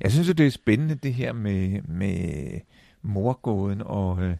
Jeg 0.00 0.12
synes 0.12 0.28
det 0.28 0.46
er 0.46 0.50
spændende 0.50 0.94
det 0.94 1.14
her 1.14 1.32
med, 1.32 1.82
med 1.82 2.60
morgåden, 3.02 3.82
og 3.84 4.22
øh, 4.22 4.36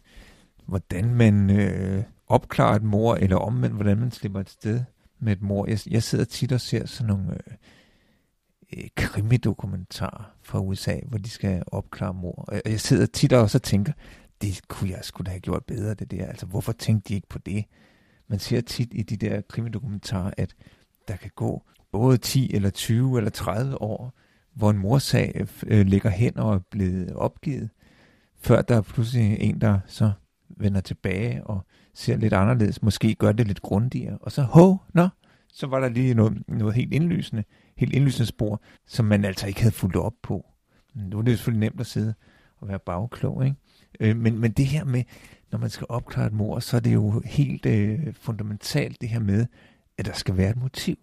hvordan 0.65 1.15
man 1.15 1.49
øh, 1.49 2.03
opklarer 2.27 2.75
et 2.75 2.83
mor, 2.83 3.15
eller 3.15 3.35
omvendt, 3.35 3.75
hvordan 3.75 3.97
man 3.97 4.11
slipper 4.11 4.39
et 4.39 4.49
sted 4.49 4.81
med 5.23 5.33
et 5.33 5.41
mor. 5.41 5.65
Jeg, 5.67 5.79
jeg 5.89 6.03
sidder 6.03 6.25
tit 6.25 6.51
og 6.51 6.61
ser 6.61 6.85
sådan 6.85 7.07
nogle 7.07 7.33
øh, 7.33 7.53
øh, 8.77 8.87
krimidokumentarer 8.95 10.35
fra 10.41 10.59
USA, 10.59 10.99
hvor 11.05 11.17
de 11.17 11.29
skal 11.29 11.63
opklare 11.67 12.13
mor. 12.13 12.45
Og 12.47 12.61
jeg 12.65 12.79
sidder 12.79 13.05
tit 13.05 13.33
også 13.33 13.51
så 13.51 13.59
tænker, 13.59 13.93
det 14.41 14.67
kunne 14.67 14.89
jeg 14.89 14.99
skulle 15.01 15.25
da 15.25 15.31
have 15.31 15.39
gjort 15.39 15.65
bedre, 15.65 15.93
det 15.93 16.11
der. 16.11 16.25
Altså, 16.25 16.45
hvorfor 16.45 16.71
tænkte 16.71 17.09
de 17.09 17.15
ikke 17.15 17.29
på 17.29 17.39
det? 17.39 17.65
Man 18.27 18.39
ser 18.39 18.61
tit 18.61 18.89
i 18.91 19.01
de 19.01 19.17
der 19.17 19.41
krimidokumentarer, 19.41 20.31
at 20.37 20.55
der 21.07 21.15
kan 21.15 21.31
gå 21.35 21.63
både 21.91 22.17
10 22.17 22.53
eller 22.53 22.69
20 22.69 23.17
eller 23.17 23.29
30 23.29 23.81
år, 23.81 24.13
hvor 24.53 24.69
en 24.69 24.77
morsag 24.77 25.47
øh, 25.67 25.85
ligger 25.85 26.09
hen 26.09 26.37
og 26.37 26.53
er 26.53 26.59
blevet 26.59 27.13
opgivet, 27.13 27.69
før 28.39 28.61
der 28.61 28.77
er 28.77 28.81
pludselig 28.81 29.37
en, 29.39 29.61
der 29.61 29.79
så 29.87 30.11
vender 30.49 30.81
tilbage 30.81 31.43
og 31.43 31.65
ser 31.93 32.17
lidt 32.17 32.33
anderledes, 32.33 32.81
måske 32.81 33.15
gør 33.15 33.31
det 33.31 33.47
lidt 33.47 33.61
grundigere, 33.61 34.17
og 34.21 34.31
så, 34.31 34.41
ho, 34.41 34.75
nå, 34.93 35.07
så 35.53 35.67
var 35.67 35.79
der 35.79 35.89
lige 35.89 36.13
noget, 36.13 36.43
noget 36.47 36.75
helt 36.75 36.93
indlysende, 36.93 37.43
helt 37.77 37.93
indlysende 37.93 38.27
spor, 38.27 38.61
som 38.85 39.05
man 39.05 39.25
altså 39.25 39.47
ikke 39.47 39.61
havde 39.61 39.75
fulgt 39.75 39.95
op 39.95 40.13
på. 40.23 40.45
Nu 40.95 41.17
er 41.17 41.21
det 41.21 41.31
jo 41.31 41.37
selvfølgelig 41.37 41.69
nemt 41.69 41.79
at 41.79 41.85
sidde 41.85 42.13
og 42.57 42.67
være 42.67 42.79
bagklog, 42.79 43.45
ikke? 43.45 43.57
Øh, 43.99 44.17
men, 44.17 44.39
men 44.39 44.51
det 44.51 44.65
her 44.65 44.83
med, 44.83 45.03
når 45.51 45.59
man 45.59 45.69
skal 45.69 45.87
opklare 45.89 46.27
et 46.27 46.33
mor, 46.33 46.59
så 46.59 46.75
er 46.77 46.81
det 46.81 46.93
jo 46.93 47.21
helt 47.25 47.65
øh, 47.65 48.13
fundamentalt 48.13 49.01
det 49.01 49.09
her 49.09 49.19
med, 49.19 49.45
at 49.97 50.05
der 50.05 50.13
skal 50.13 50.37
være 50.37 50.49
et 50.49 50.57
motiv. 50.57 50.97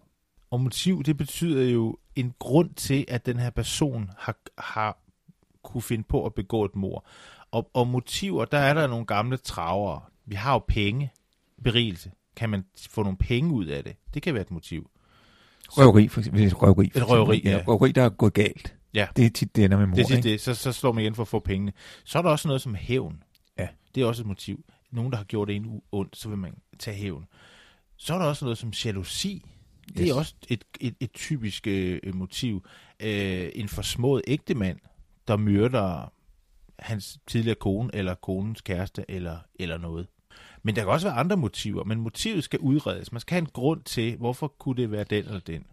Og 0.51 0.61
motiv, 0.61 1.03
det 1.03 1.17
betyder 1.17 1.63
jo 1.63 1.97
en 2.15 2.33
grund 2.39 2.69
til, 2.73 3.05
at 3.07 3.25
den 3.25 3.39
her 3.39 3.49
person 3.49 4.09
har, 4.17 4.35
har 4.57 4.97
kunne 5.63 5.81
finde 5.81 6.03
på 6.03 6.25
at 6.25 6.33
begå 6.33 6.65
et 6.65 6.75
mor. 6.75 7.05
Og, 7.51 7.69
og 7.73 7.87
motiver, 7.87 8.45
der 8.45 8.57
er 8.57 8.73
der 8.73 8.87
nogle 8.87 9.05
gamle 9.05 9.37
travere. 9.37 10.01
Vi 10.25 10.35
har 10.35 10.53
jo 10.53 10.59
penge, 10.67 11.11
berigelse. 11.63 12.11
Kan 12.35 12.49
man 12.49 12.63
få 12.89 13.03
nogle 13.03 13.17
penge 13.17 13.51
ud 13.53 13.65
af 13.65 13.83
det? 13.83 13.95
Det 14.13 14.21
kan 14.21 14.33
være 14.33 14.41
et 14.41 14.51
motiv. 14.51 14.89
Røveri, 15.69 16.07
for 16.07 16.19
eksempel. 16.21 16.43
Et 16.43 16.61
røveri, 16.61 16.89
for 16.93 16.99
Et 16.99 17.09
røveri, 17.09 17.41
ja. 17.45 17.63
Røveri, 17.67 17.91
der 17.91 18.03
er 18.03 18.09
gået 18.09 18.33
galt. 18.33 18.75
Ja. 18.93 19.07
Det 19.15 19.25
er 19.25 19.29
tit, 19.29 19.55
det 19.55 19.65
ender 19.65 19.77
med 19.77 19.87
mor, 19.87 19.95
Det 19.95 20.03
er 20.03 20.07
tit 20.07 20.17
ikke? 20.17 20.29
det. 20.29 20.41
Så, 20.41 20.53
så 20.53 20.71
slår 20.71 20.91
man 20.91 21.01
igen 21.03 21.15
for 21.15 21.21
at 21.21 21.27
få 21.27 21.39
pengene. 21.39 21.73
Så 22.03 22.17
er 22.17 22.21
der 22.21 22.29
også 22.29 22.47
noget 22.47 22.61
som 22.61 22.75
hævn. 22.75 23.23
Ja. 23.59 23.67
Det 23.95 24.03
er 24.03 24.07
også 24.07 24.21
et 24.21 24.27
motiv. 24.27 24.63
Nogen, 24.91 25.11
der 25.11 25.17
har 25.17 25.23
gjort 25.23 25.49
en 25.49 25.81
ondt, 25.91 26.17
så 26.17 26.29
vil 26.29 26.37
man 26.37 26.53
tage 26.79 26.97
hævn. 26.97 27.25
Så 27.97 28.13
er 28.13 28.17
der 28.17 28.25
også 28.25 28.45
noget 28.45 28.57
som 28.57 28.69
jalousi. 28.85 29.45
Det 29.87 29.99
Yes. 30.01 30.09
er 30.09 30.13
også 30.15 30.35
et, 30.49 30.63
et, 30.79 30.95
et 30.99 31.11
typisk 31.13 31.67
øh, 31.67 32.15
motiv. 32.15 32.65
Øh, 32.99 33.49
en 33.55 33.69
forsmået 33.69 34.21
ægtemand, 34.27 34.77
der 35.27 35.37
myrder 35.37 36.11
hans 36.81 37.19
tidligere 37.27 37.55
kone, 37.55 37.89
eller 37.93 38.15
konens 38.15 38.61
kæreste, 38.61 39.05
eller, 39.09 39.37
eller 39.59 39.77
noget. 39.77 40.07
Men 40.63 40.75
der 40.75 40.81
kan 40.81 40.91
også 40.91 41.07
være 41.07 41.17
andre 41.17 41.37
motiver, 41.37 41.83
men 41.83 42.01
motivet 42.01 42.43
skal 42.43 42.59
udredes. 42.59 43.11
Man 43.11 43.21
skal 43.21 43.35
have 43.35 43.41
en 43.41 43.49
grund 43.53 43.81
til, 43.83 44.17
hvorfor 44.17 44.47
kunne 44.47 44.81
det 44.81 44.91
være 44.91 45.03
den 45.03 45.25
eller 45.25 45.39
den. 45.39 45.63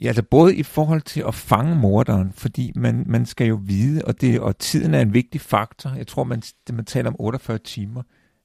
Ja, 0.00 0.06
altså 0.06 0.22
både 0.22 0.56
i 0.56 0.62
forhold 0.62 1.02
til 1.02 1.24
at 1.26 1.34
fange 1.34 1.76
morderen, 1.76 2.32
fordi 2.32 2.72
man, 2.74 3.04
man 3.06 3.26
skal 3.26 3.46
jo 3.46 3.60
vide, 3.62 4.04
og, 4.04 4.20
det, 4.20 4.40
og 4.40 4.58
tiden 4.58 4.94
er 4.94 5.00
en 5.00 5.14
vigtig 5.14 5.40
faktor. 5.40 5.90
Jeg 5.90 6.06
tror, 6.06 6.24
man, 6.24 6.40
det, 6.66 6.74
man 6.74 6.84
taler 6.84 7.10
om 7.10 7.16
48 7.18 7.58
timer. 7.58 8.02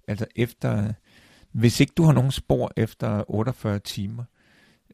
Altså 0.08 0.26
efter, 0.36 0.94
hvis 1.52 1.80
ikke 1.80 1.94
du 1.98 2.04
har 2.04 2.14
nogen 2.14 2.32
spor 2.32 2.72
efter 2.78 3.32
48 3.32 3.80
timer, 3.80 4.24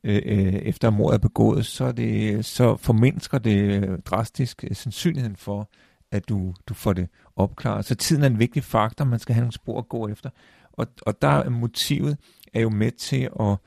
øh, 0.04 0.22
øh 0.26 0.54
efter 0.54 0.90
mordet 0.90 1.16
er 1.16 1.22
begået, 1.22 1.66
så, 1.66 1.86
er 1.86 1.92
det, 1.92 2.46
så 2.46 2.78
formindsker 2.78 3.38
det 3.38 3.58
øh, 3.58 4.00
drastisk 4.00 4.64
øh, 4.64 4.76
sandsynligheden 4.76 5.36
for, 5.36 5.70
at 6.12 6.30
du, 6.30 6.54
du 6.68 6.74
får 6.74 6.94
det 6.94 7.10
opklaret. 7.36 7.86
Så 7.86 7.96
tiden 7.96 8.24
er 8.24 8.28
en 8.28 8.40
vigtig 8.40 8.64
faktor, 8.64 9.06
man 9.06 9.20
skal 9.20 9.36
have 9.36 9.42
nogle 9.42 9.54
spor 9.54 9.80
at 9.80 9.90
gå 9.90 10.08
efter. 10.08 10.30
Og, 10.74 10.88
og 11.02 11.22
der 11.22 11.28
er 11.28 11.50
motivet 11.50 12.18
er 12.54 12.62
jo 12.62 12.70
med 12.70 12.92
til 12.92 13.30
at 13.40 13.58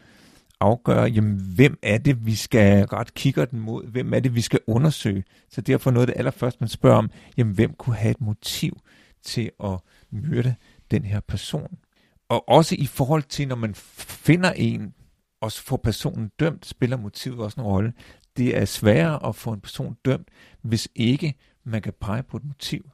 afgøre, 0.60 1.04
jamen, 1.04 1.40
hvem 1.54 1.78
er 1.82 1.98
det, 1.98 2.26
vi 2.26 2.34
skal 2.34 2.84
ret 2.84 3.14
kigger 3.14 3.44
den 3.44 3.60
mod? 3.60 3.86
Hvem 3.86 4.14
er 4.14 4.20
det, 4.20 4.34
vi 4.34 4.40
skal 4.40 4.60
undersøge? 4.66 5.24
Så 5.50 5.60
derfor 5.60 5.90
noget 5.90 6.08
af 6.08 6.14
det 6.14 6.18
allerførste, 6.18 6.56
man 6.60 6.68
spørger 6.68 6.96
om, 6.96 7.10
jamen, 7.36 7.54
hvem 7.54 7.74
kunne 7.74 7.96
have 7.96 8.10
et 8.10 8.20
motiv 8.20 8.78
til 9.22 9.50
at 9.64 9.78
myrde 10.10 10.54
den 10.90 11.04
her 11.04 11.20
person? 11.20 11.78
Og 12.28 12.48
også 12.48 12.76
i 12.78 12.86
forhold 12.86 13.22
til, 13.22 13.48
når 13.48 13.56
man 13.56 13.74
finder 13.74 14.52
en, 14.52 14.94
og 15.40 15.52
får 15.52 15.76
personen 15.76 16.30
dømt, 16.40 16.66
spiller 16.66 16.96
motivet 16.96 17.38
også 17.38 17.60
en 17.60 17.66
rolle. 17.66 17.92
Det 18.36 18.56
er 18.56 18.64
sværere 18.64 19.28
at 19.28 19.36
få 19.36 19.52
en 19.52 19.60
person 19.60 19.96
dømt, 20.04 20.28
hvis 20.62 20.88
ikke 20.94 21.34
man 21.70 21.82
kan 21.82 21.92
pege 22.00 22.22
på 22.22 22.36
et 22.36 22.44
motiv. 22.44 22.90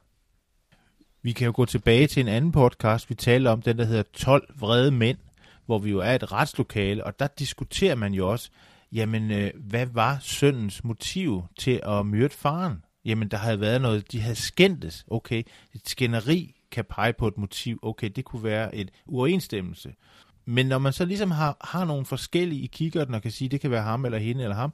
Vi 1.21 1.31
kan 1.31 1.45
jo 1.45 1.53
gå 1.55 1.65
tilbage 1.65 2.07
til 2.07 2.21
en 2.21 2.27
anden 2.27 2.51
podcast, 2.51 3.09
vi 3.09 3.15
talte 3.15 3.47
om, 3.47 3.61
den 3.61 3.77
der 3.77 3.85
hedder 3.85 4.03
12 4.13 4.49
vrede 4.59 4.91
mænd, 4.91 5.17
hvor 5.65 5.79
vi 5.79 5.89
jo 5.89 5.99
er 5.99 6.15
et 6.15 6.31
retslokale, 6.31 7.03
og 7.03 7.19
der 7.19 7.27
diskuterer 7.27 7.95
man 7.95 8.13
jo 8.13 8.31
også, 8.31 8.49
jamen, 8.91 9.31
øh, 9.31 9.51
hvad 9.55 9.85
var 9.85 10.17
søndens 10.21 10.83
motiv 10.83 11.43
til 11.59 11.81
at 11.83 12.05
myrde 12.05 12.33
faren? 12.33 12.83
Jamen, 13.05 13.27
der 13.27 13.37
havde 13.37 13.59
været 13.59 13.81
noget, 13.81 14.11
de 14.11 14.21
havde 14.21 14.35
skændtes. 14.35 15.05
Okay, 15.07 15.43
et 15.73 15.89
skænderi 15.89 16.55
kan 16.71 16.85
pege 16.85 17.13
på 17.13 17.27
et 17.27 17.37
motiv. 17.37 17.79
Okay, 17.81 18.09
det 18.15 18.25
kunne 18.25 18.43
være 18.43 18.75
et 18.75 18.91
uoverensstemmelse. 19.05 19.93
Men 20.45 20.65
når 20.65 20.77
man 20.77 20.93
så 20.93 21.05
ligesom 21.05 21.31
har, 21.31 21.57
har 21.61 21.85
nogle 21.85 22.05
forskellige 22.05 22.61
i 22.61 22.67
kikkerten 22.67 23.13
og 23.13 23.21
kan 23.21 23.31
sige, 23.31 23.49
det 23.49 23.61
kan 23.61 23.71
være 23.71 23.83
ham 23.83 24.05
eller 24.05 24.17
hende 24.17 24.43
eller 24.43 24.55
ham, 24.55 24.73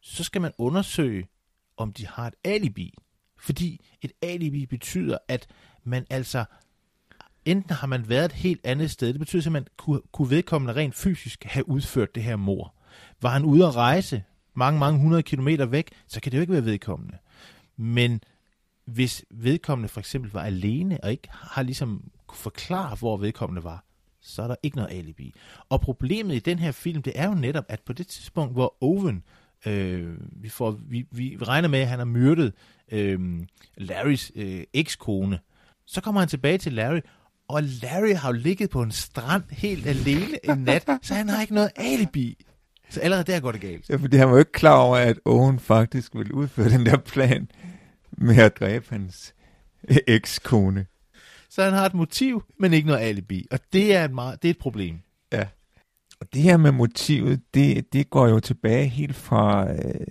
så 0.00 0.24
skal 0.24 0.40
man 0.40 0.52
undersøge, 0.58 1.28
om 1.76 1.92
de 1.92 2.06
har 2.06 2.26
et 2.26 2.34
alibi. 2.44 2.94
Fordi 3.38 3.80
et 4.02 4.12
alibi 4.22 4.66
betyder, 4.66 5.18
at 5.28 5.46
man 5.84 6.06
altså 6.10 6.44
enten 7.44 7.74
har 7.74 7.86
man 7.86 8.08
været 8.08 8.24
et 8.24 8.32
helt 8.32 8.60
andet 8.64 8.90
sted, 8.90 9.08
det 9.12 9.18
betyder 9.18 9.42
simpelthen, 9.42 9.68
kunne, 9.76 10.00
kunne 10.12 10.30
vedkommende 10.30 10.74
rent 10.74 10.94
fysisk 10.94 11.44
have 11.44 11.68
udført 11.68 12.14
det 12.14 12.22
her 12.22 12.36
mor. 12.36 12.74
Var 13.22 13.30
han 13.30 13.44
ude 13.44 13.66
at 13.66 13.76
rejse 13.76 14.22
mange, 14.54 14.80
mange 14.80 15.00
hundrede 15.00 15.22
kilometer 15.22 15.66
væk, 15.66 15.90
så 16.08 16.20
kan 16.20 16.32
det 16.32 16.38
jo 16.38 16.40
ikke 16.40 16.52
være 16.52 16.64
vedkommende. 16.64 17.18
Men 17.76 18.20
hvis 18.84 19.24
vedkommende 19.30 19.88
for 19.88 20.00
eksempel 20.00 20.30
var 20.30 20.42
alene, 20.42 20.98
og 21.02 21.10
ikke 21.10 21.28
har 21.30 21.62
ligesom 21.62 22.10
kunne 22.26 22.38
forklare, 22.38 22.96
hvor 22.96 23.16
vedkommende 23.16 23.64
var, 23.64 23.84
så 24.20 24.42
er 24.42 24.46
der 24.46 24.56
ikke 24.62 24.76
noget 24.76 24.90
alibi. 24.92 25.34
Og 25.68 25.80
problemet 25.80 26.34
i 26.34 26.38
den 26.38 26.58
her 26.58 26.72
film, 26.72 27.02
det 27.02 27.12
er 27.16 27.28
jo 27.28 27.34
netop, 27.34 27.64
at 27.68 27.80
på 27.80 27.92
det 27.92 28.06
tidspunkt, 28.06 28.52
hvor 28.52 28.76
Owen, 28.80 29.22
øh, 29.66 30.14
vi, 30.42 30.48
får, 30.48 30.78
vi, 30.88 31.06
vi 31.10 31.38
regner 31.42 31.68
med, 31.68 31.78
at 31.78 31.88
han 31.88 31.98
har 31.98 32.06
myrdet 32.06 32.52
øh, 32.92 33.20
Larrys 33.76 34.32
øh, 34.34 34.64
ekskone, 34.74 35.38
så 35.86 36.00
kommer 36.00 36.20
han 36.20 36.28
tilbage 36.28 36.58
til 36.58 36.72
Larry, 36.72 37.00
og 37.48 37.62
Larry 37.62 38.14
har 38.14 38.28
jo 38.28 38.32
ligget 38.32 38.70
på 38.70 38.82
en 38.82 38.92
strand 38.92 39.42
helt 39.50 39.86
alene 39.86 40.50
en 40.50 40.58
nat, 40.58 40.88
så 41.02 41.14
han 41.14 41.28
har 41.28 41.40
ikke 41.40 41.54
noget 41.54 41.70
alibi. 41.76 42.44
Så 42.90 43.00
allerede 43.00 43.32
der 43.32 43.40
går 43.40 43.52
det 43.52 43.60
galt. 43.60 43.90
Ja, 43.90 43.96
fordi 43.96 44.16
han 44.16 44.28
var 44.28 44.32
jo 44.34 44.38
ikke 44.38 44.52
klar 44.52 44.76
over, 44.76 44.96
at 44.96 45.18
Owen 45.24 45.58
faktisk 45.58 46.14
ville 46.14 46.34
udføre 46.34 46.68
den 46.68 46.86
der 46.86 46.96
plan 46.96 47.48
med 48.12 48.36
at 48.36 48.58
dræbe 48.60 48.86
hans 48.90 49.34
ekskone. 50.06 50.86
Så 51.50 51.64
han 51.64 51.72
har 51.72 51.86
et 51.86 51.94
motiv, 51.94 52.42
men 52.58 52.72
ikke 52.72 52.86
noget 52.86 53.00
alibi. 53.00 53.46
Og 53.50 53.58
det 53.72 53.94
er 53.94 54.04
et, 54.04 54.10
meget, 54.10 54.42
det 54.42 54.48
er 54.48 54.50
et 54.50 54.58
problem. 54.58 54.98
Og 56.20 56.34
det 56.34 56.42
her 56.42 56.56
med 56.56 56.72
motivet, 56.72 57.40
det, 57.54 57.92
det 57.92 58.10
går 58.10 58.28
jo 58.28 58.40
tilbage 58.40 58.86
helt 58.86 59.16
fra 59.16 59.72
øh, 59.72 60.06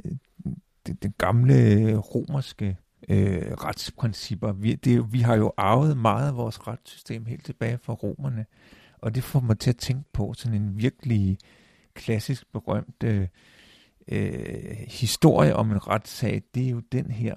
det, 0.87 1.17
gamle 1.17 1.95
romerske 1.97 2.77
øh, 3.09 3.51
retsprincipper. 3.51 4.53
Vi, 4.53 4.75
det, 4.75 5.13
vi 5.13 5.19
har 5.19 5.35
jo 5.35 5.53
arvet 5.57 5.97
meget 5.97 6.27
af 6.27 6.35
vores 6.35 6.67
retssystem 6.67 7.25
helt 7.25 7.45
tilbage 7.45 7.79
fra 7.83 7.93
romerne, 7.93 8.45
og 9.01 9.15
det 9.15 9.23
får 9.23 9.39
mig 9.39 9.59
til 9.59 9.69
at 9.69 9.77
tænke 9.77 10.09
på 10.13 10.33
sådan 10.33 10.61
en 10.61 10.77
virkelig 10.77 11.37
klassisk 11.93 12.51
berømt 12.53 13.03
øh, 13.03 13.27
øh, 14.07 14.77
historie 14.87 15.55
om 15.55 15.71
en 15.71 15.87
retssag. 15.87 16.41
Det 16.55 16.65
er 16.65 16.69
jo 16.69 16.81
den 16.91 17.11
her 17.11 17.35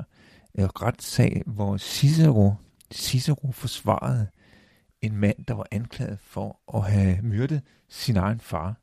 øh, 0.59 0.65
retssag, 0.65 1.43
hvor 1.47 1.77
Cicero, 1.77 2.55
Cicero 2.93 3.53
forsvarede 3.53 4.27
en 5.03 5.17
mand, 5.17 5.45
der 5.45 5.55
var 5.55 5.67
anklaget 5.71 6.19
for 6.21 6.61
at 6.75 6.93
have 6.93 7.23
myrdet 7.23 7.63
sin 7.89 8.17
egen 8.17 8.41
far. 8.41 8.77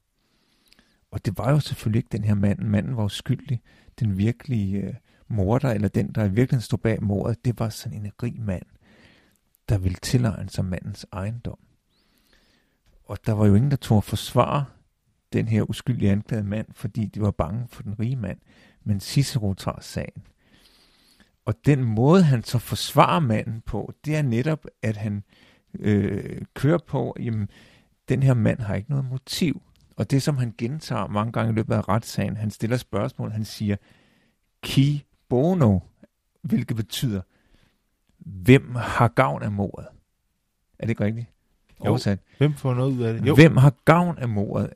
Og 1.12 1.26
det 1.26 1.38
var 1.38 1.52
jo 1.52 1.60
selvfølgelig 1.60 2.00
ikke 2.00 2.10
den 2.12 2.24
her 2.24 2.36
mand. 2.36 2.60
Manden 2.60 2.98
var 2.98 3.04
uskyldig. 3.04 3.62
Den 4.00 4.18
virkelige 4.18 4.82
øh, 4.82 4.94
morder, 5.28 5.70
eller 5.70 5.88
den, 5.88 6.12
der 6.12 6.24
i 6.24 6.30
virkeligheden 6.30 6.62
stod 6.62 6.80
bag 6.80 7.04
mordet, 7.04 7.46
det 7.46 7.60
var 7.60 7.70
sådan 7.70 8.06
en 8.06 8.12
rig 8.24 8.42
mand, 8.42 8.66
der 9.70 9.78
ville 9.78 9.98
tilegne 10.02 10.50
sig 10.50 10.66
mandens 10.66 11.06
ejendom. 11.14 11.60
Og 13.04 13.18
der 13.26 13.34
var 13.34 13.46
jo 13.46 13.56
ingen, 13.56 13.72
der 13.72 13.78
tog 13.78 13.98
at 13.98 14.04
forsvare 14.04 14.66
den 15.34 15.48
her 15.48 15.70
uskyldige 15.70 16.12
anklagede 16.12 16.48
mand, 16.48 16.68
fordi 16.74 17.06
de 17.06 17.22
var 17.22 17.32
bange 17.32 17.68
for 17.68 17.84
den 17.84 18.00
rige 18.00 18.16
mand. 18.16 18.40
Men 18.84 19.00
Cicero 19.00 19.54
tager 19.54 19.82
sagen. 19.82 20.24
Og 21.46 21.56
den 21.66 21.84
måde, 21.84 22.24
han 22.24 22.44
så 22.44 22.60
forsvarer 22.60 23.20
manden 23.20 23.62
på, 23.62 23.94
det 24.06 24.16
er 24.16 24.22
netop, 24.22 24.66
at 24.82 24.98
han 24.98 25.24
øh, 25.80 26.42
kører 26.54 26.78
på, 26.78 27.16
jamen, 27.20 27.50
den 28.10 28.24
her 28.24 28.34
mand 28.34 28.60
har 28.60 28.76
ikke 28.76 28.90
noget 28.90 29.06
motiv. 29.06 29.62
Og 29.98 30.12
det, 30.12 30.24
som 30.24 30.38
han 30.38 30.54
gentager 30.58 31.08
mange 31.08 31.32
gange 31.32 31.52
i 31.52 31.56
løbet 31.56 31.76
af 31.76 31.90
retssagen, 31.90 32.38
han 32.38 32.52
stiller 32.52 32.78
spørgsmål, 32.78 33.32
han 33.32 33.46
siger, 33.46 33.76
qui 34.66 35.06
bono, 35.30 35.80
hvilket 36.42 36.78
betyder, 36.78 37.22
hvem 38.18 38.76
har 38.76 39.08
gavn 39.08 39.44
af 39.44 39.52
mordet? 39.52 39.88
Er 40.80 40.86
det 40.86 40.90
ikke 40.90 41.04
rigtigt? 41.04 41.28
Oversat. 41.80 42.20
Hvem 42.38 42.54
får 42.54 42.74
noget 42.74 42.92
ud 42.92 43.04
af 43.04 43.14
det? 43.14 43.28
Jo. 43.28 43.36
Hvem 43.36 43.58
har 43.58 43.74
gavn 43.86 44.18
af 44.18 44.30
mordet? 44.30 44.74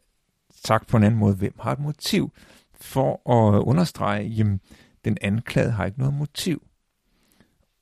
Sagt 0.56 0.88
på 0.88 0.98
en 0.98 1.04
anden 1.04 1.20
måde, 1.20 1.36
hvem 1.36 1.54
har 1.60 1.72
et 1.72 1.80
motiv 1.80 2.32
for 2.74 3.32
at 3.32 3.60
understrege, 3.60 4.28
jamen, 4.28 4.60
den 5.06 5.18
anklagede 5.22 5.72
har 5.72 5.86
ikke 5.86 6.00
noget 6.00 6.14
motiv. 6.14 6.68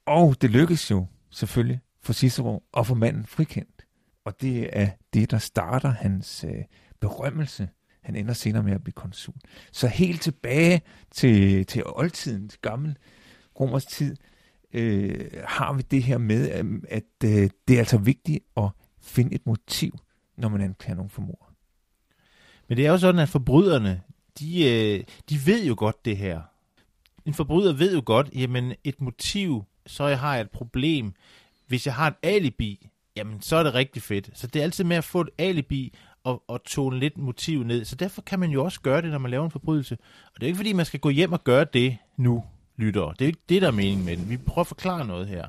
Og 0.05 0.41
det 0.41 0.49
lykkes 0.49 0.91
jo 0.91 1.05
selvfølgelig 1.29 1.79
for 2.01 2.13
Cicero 2.13 2.63
og 2.71 2.87
for 2.87 2.95
manden 2.95 3.25
frikendt. 3.25 3.85
Og 4.25 4.41
det 4.41 4.69
er 4.73 4.89
det, 5.13 5.31
der 5.31 5.37
starter 5.37 5.89
hans 5.89 6.43
øh, 6.43 6.63
berømmelse 6.99 7.69
han 8.09 8.15
ender 8.15 8.33
senere 8.33 8.63
med 8.63 8.73
at 8.73 8.83
blive 8.83 8.93
konsul. 8.93 9.33
Så 9.71 9.87
helt 9.87 10.21
tilbage 10.21 10.81
til, 11.11 11.65
til 11.65 11.83
oldtiden, 11.85 12.49
til 12.49 12.59
gammel 12.61 12.97
romers 13.59 13.85
tid, 13.85 14.15
øh, 14.73 15.31
har 15.45 15.73
vi 15.73 15.81
det 15.91 16.03
her 16.03 16.17
med, 16.17 16.49
at, 16.49 16.65
at 16.89 17.29
øh, 17.29 17.49
det 17.67 17.75
er 17.75 17.79
altså 17.79 17.97
vigtigt 17.97 18.43
at 18.57 18.69
finde 19.01 19.35
et 19.35 19.45
motiv, 19.45 19.97
når 20.37 20.49
man 20.49 20.61
anklager 20.61 20.95
nogen 20.95 21.09
for 21.09 21.21
mord. 21.21 21.51
Men 22.67 22.77
det 22.77 22.85
er 22.85 22.91
jo 22.91 22.97
sådan, 22.97 23.21
at 23.21 23.29
forbryderne, 23.29 24.01
de, 24.39 24.69
øh, 24.69 25.03
de 25.29 25.45
ved 25.45 25.65
jo 25.65 25.75
godt 25.77 26.05
det 26.05 26.17
her. 26.17 26.41
En 27.25 27.33
forbryder 27.33 27.73
ved 27.73 27.95
jo 27.95 28.01
godt, 28.05 28.29
jamen 28.35 28.73
et 28.83 29.01
motiv, 29.01 29.63
så 29.85 30.07
jeg 30.07 30.19
har 30.19 30.37
et 30.37 30.51
problem. 30.51 31.13
Hvis 31.69 31.85
jeg 31.85 31.95
har 31.95 32.07
et 32.07 32.15
alibi, 32.23 32.89
jamen 33.15 33.41
så 33.41 33.55
er 33.55 33.63
det 33.63 33.73
rigtig 33.73 34.01
fedt. 34.01 34.29
Så 34.33 34.47
det 34.47 34.59
er 34.59 34.63
altid 34.63 34.83
med 34.83 34.97
at 34.97 35.03
få 35.03 35.21
et 35.21 35.29
alibi, 35.37 35.93
og, 36.23 36.43
og 36.47 36.63
tone 36.63 36.99
lidt 36.99 37.17
motiv 37.17 37.63
ned. 37.63 37.85
Så 37.85 37.95
derfor 37.95 38.21
kan 38.21 38.39
man 38.39 38.49
jo 38.49 38.63
også 38.63 38.81
gøre 38.81 39.01
det, 39.01 39.11
når 39.11 39.17
man 39.17 39.31
laver 39.31 39.45
en 39.45 39.51
forbrydelse. 39.51 39.97
Og 40.25 40.31
det 40.35 40.43
er 40.43 40.47
ikke 40.47 40.57
fordi, 40.57 40.73
man 40.73 40.85
skal 40.85 40.99
gå 40.99 41.09
hjem 41.09 41.33
og 41.33 41.43
gøre 41.43 41.65
det 41.73 41.97
nu, 42.17 42.43
lytter. 42.77 43.11
Det 43.11 43.21
er 43.21 43.27
ikke 43.27 43.41
det, 43.49 43.61
der 43.61 43.67
er 43.67 43.71
meningen 43.71 44.05
med 44.05 44.17
den. 44.17 44.29
Vi 44.29 44.37
prøver 44.37 44.59
at 44.59 44.67
forklare 44.67 45.05
noget 45.05 45.27
her. 45.27 45.47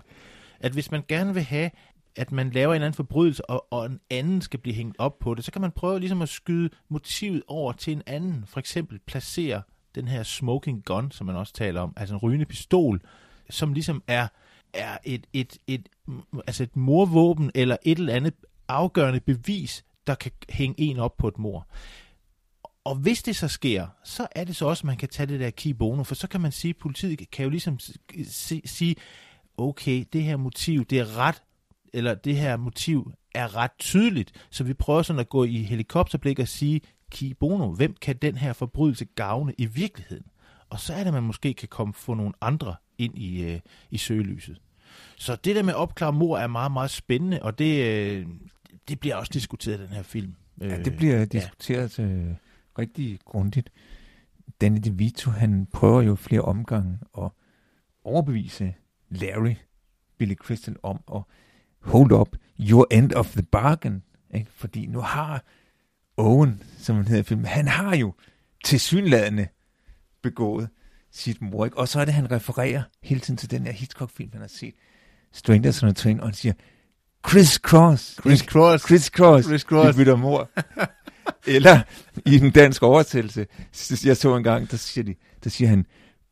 At 0.60 0.72
hvis 0.72 0.90
man 0.90 1.02
gerne 1.08 1.34
vil 1.34 1.42
have, 1.42 1.70
at 2.16 2.32
man 2.32 2.50
laver 2.50 2.72
en 2.72 2.74
eller 2.74 2.86
anden 2.86 2.96
forbrydelse, 2.96 3.50
og, 3.50 3.66
og 3.70 3.86
en 3.86 4.00
anden 4.10 4.40
skal 4.40 4.60
blive 4.60 4.74
hængt 4.74 4.96
op 4.98 5.18
på 5.18 5.34
det, 5.34 5.44
så 5.44 5.52
kan 5.52 5.60
man 5.60 5.70
prøve 5.70 6.00
ligesom 6.00 6.22
at 6.22 6.28
skyde 6.28 6.70
motivet 6.88 7.42
over 7.46 7.72
til 7.72 7.92
en 7.92 8.02
anden. 8.06 8.44
For 8.46 8.60
eksempel 8.60 8.98
placere 9.06 9.62
den 9.94 10.08
her 10.08 10.22
smoking 10.22 10.84
gun, 10.84 11.10
som 11.10 11.26
man 11.26 11.36
også 11.36 11.52
taler 11.52 11.80
om, 11.80 11.92
altså 11.96 12.14
en 12.14 12.20
rygende 12.20 12.46
pistol, 12.46 13.00
som 13.50 13.72
ligesom 13.72 14.02
er, 14.06 14.28
er 14.74 14.98
et, 15.04 15.26
et, 15.32 15.58
et, 15.66 15.88
altså 16.46 16.62
et 16.62 16.76
morvåben 16.76 17.50
eller 17.54 17.76
et 17.82 17.98
eller 17.98 18.14
andet 18.14 18.34
afgørende 18.68 19.20
bevis 19.20 19.84
der 20.06 20.14
kan 20.14 20.32
hænge 20.48 20.80
en 20.80 20.98
op 20.98 21.16
på 21.16 21.28
et 21.28 21.38
mor. 21.38 21.68
Og 22.84 22.96
hvis 22.96 23.22
det 23.22 23.36
så 23.36 23.48
sker, 23.48 23.86
så 24.04 24.26
er 24.30 24.44
det 24.44 24.56
så 24.56 24.66
også, 24.66 24.80
at 24.80 24.84
man 24.84 24.96
kan 24.96 25.08
tage 25.08 25.26
det 25.26 25.40
der 25.40 25.50
key 25.50 25.70
bono, 25.70 26.04
for 26.04 26.14
så 26.14 26.28
kan 26.28 26.40
man 26.40 26.52
sige, 26.52 26.70
at 26.70 26.76
politiet 26.76 27.30
kan 27.30 27.44
jo 27.44 27.50
ligesom 27.50 27.78
sige, 28.64 28.96
okay, 29.58 30.04
det 30.12 30.22
her 30.22 30.36
motiv, 30.36 30.84
det 30.84 30.98
er 30.98 31.18
ret, 31.18 31.42
eller 31.92 32.14
det 32.14 32.36
her 32.36 32.56
motiv 32.56 33.12
er 33.34 33.56
ret 33.56 33.70
tydeligt, 33.78 34.46
så 34.50 34.64
vi 34.64 34.74
prøver 34.74 35.02
sådan 35.02 35.20
at 35.20 35.28
gå 35.28 35.44
i 35.44 35.62
helikopterblik 35.62 36.38
og 36.38 36.48
sige, 36.48 36.80
key 37.10 37.32
bono, 37.40 37.72
hvem 37.72 37.94
kan 38.00 38.16
den 38.16 38.36
her 38.36 38.52
forbrydelse 38.52 39.04
gavne 39.04 39.54
i 39.58 39.66
virkeligheden? 39.66 40.26
Og 40.70 40.80
så 40.80 40.92
er 40.92 40.98
det, 40.98 41.06
at 41.06 41.14
man 41.14 41.22
måske 41.22 41.54
kan 41.54 41.68
komme 41.68 41.94
få 41.94 42.14
nogle 42.14 42.32
andre 42.40 42.74
ind 43.00 43.18
i, 43.18 43.44
øh, 43.44 43.60
i 43.90 43.98
søgelyset. 43.98 44.60
Så 45.16 45.36
det 45.36 45.56
der 45.56 45.62
med 45.62 45.74
opklare 45.74 46.12
mor 46.12 46.38
er 46.38 46.46
meget, 46.46 46.72
meget 46.72 46.90
spændende, 46.90 47.42
og 47.42 47.58
det, 47.58 47.84
øh, 47.84 48.26
det 48.88 49.00
bliver 49.00 49.16
også 49.16 49.30
diskuteret 49.34 49.78
i 49.78 49.82
den 49.82 49.88
her 49.88 50.02
film. 50.02 50.34
Ja, 50.60 50.82
det 50.82 50.96
bliver 50.96 51.24
diskuteret 51.24 51.98
ja. 51.98 52.04
øh, 52.04 52.34
rigtig 52.78 53.18
grundigt. 53.24 53.70
Danny 54.60 54.78
DeVito, 54.84 55.30
han 55.30 55.66
prøver 55.72 56.02
jo 56.02 56.14
flere 56.14 56.40
omgange 56.40 56.98
at 57.18 57.30
overbevise 58.04 58.74
Larry, 59.10 59.54
Billy 60.18 60.34
Crystal, 60.34 60.76
om 60.82 61.00
at 61.14 61.22
hold 61.82 62.12
up 62.12 62.36
your 62.60 62.86
end 62.90 63.12
of 63.12 63.32
the 63.32 63.42
bargain. 63.42 64.02
Ikke? 64.34 64.50
Fordi 64.50 64.86
nu 64.86 65.00
har 65.00 65.44
Owen, 66.16 66.62
som 66.78 66.96
han 66.96 67.06
hedder 67.06 67.20
i 67.20 67.24
filmen, 67.24 67.46
han 67.46 67.68
har 67.68 67.96
jo 67.96 68.14
tilsyneladende 68.64 69.48
begået 70.22 70.68
sit 71.12 71.42
mor. 71.42 71.64
Ikke? 71.64 71.78
Og 71.78 71.88
så 71.88 72.00
er 72.00 72.04
det, 72.04 72.14
han 72.14 72.30
refererer 72.30 72.82
hele 73.02 73.20
tiden 73.20 73.36
til 73.36 73.50
den 73.50 73.66
her 73.66 73.72
Hitchcock-film, 73.72 74.30
han 74.32 74.40
har 74.40 74.48
set, 74.48 74.74
Strangers 75.32 75.82
on 75.82 75.88
a 75.88 75.92
Train, 75.92 76.20
og 76.20 76.26
han 76.26 76.34
siger, 76.34 76.52
Chris 77.28 77.52
Cross. 77.54 78.18
Chris 78.20 78.40
Cross. 78.40 78.84
Chris 78.84 79.04
Cross. 79.04 79.46
Chris 79.46 79.60
Cross. 79.60 79.96
bytter 79.96 80.16
mor. 80.16 80.50
Eller 81.46 81.80
i 82.26 82.38
den 82.38 82.50
danske 82.50 82.86
oversættelse, 82.86 83.46
jeg 84.04 84.16
så 84.16 84.36
en 84.36 84.42
gang, 84.42 84.70
der 84.70 84.76
siger, 84.76 85.04
de, 85.04 85.14
der 85.44 85.50
siger 85.50 85.68
han, 85.68 85.86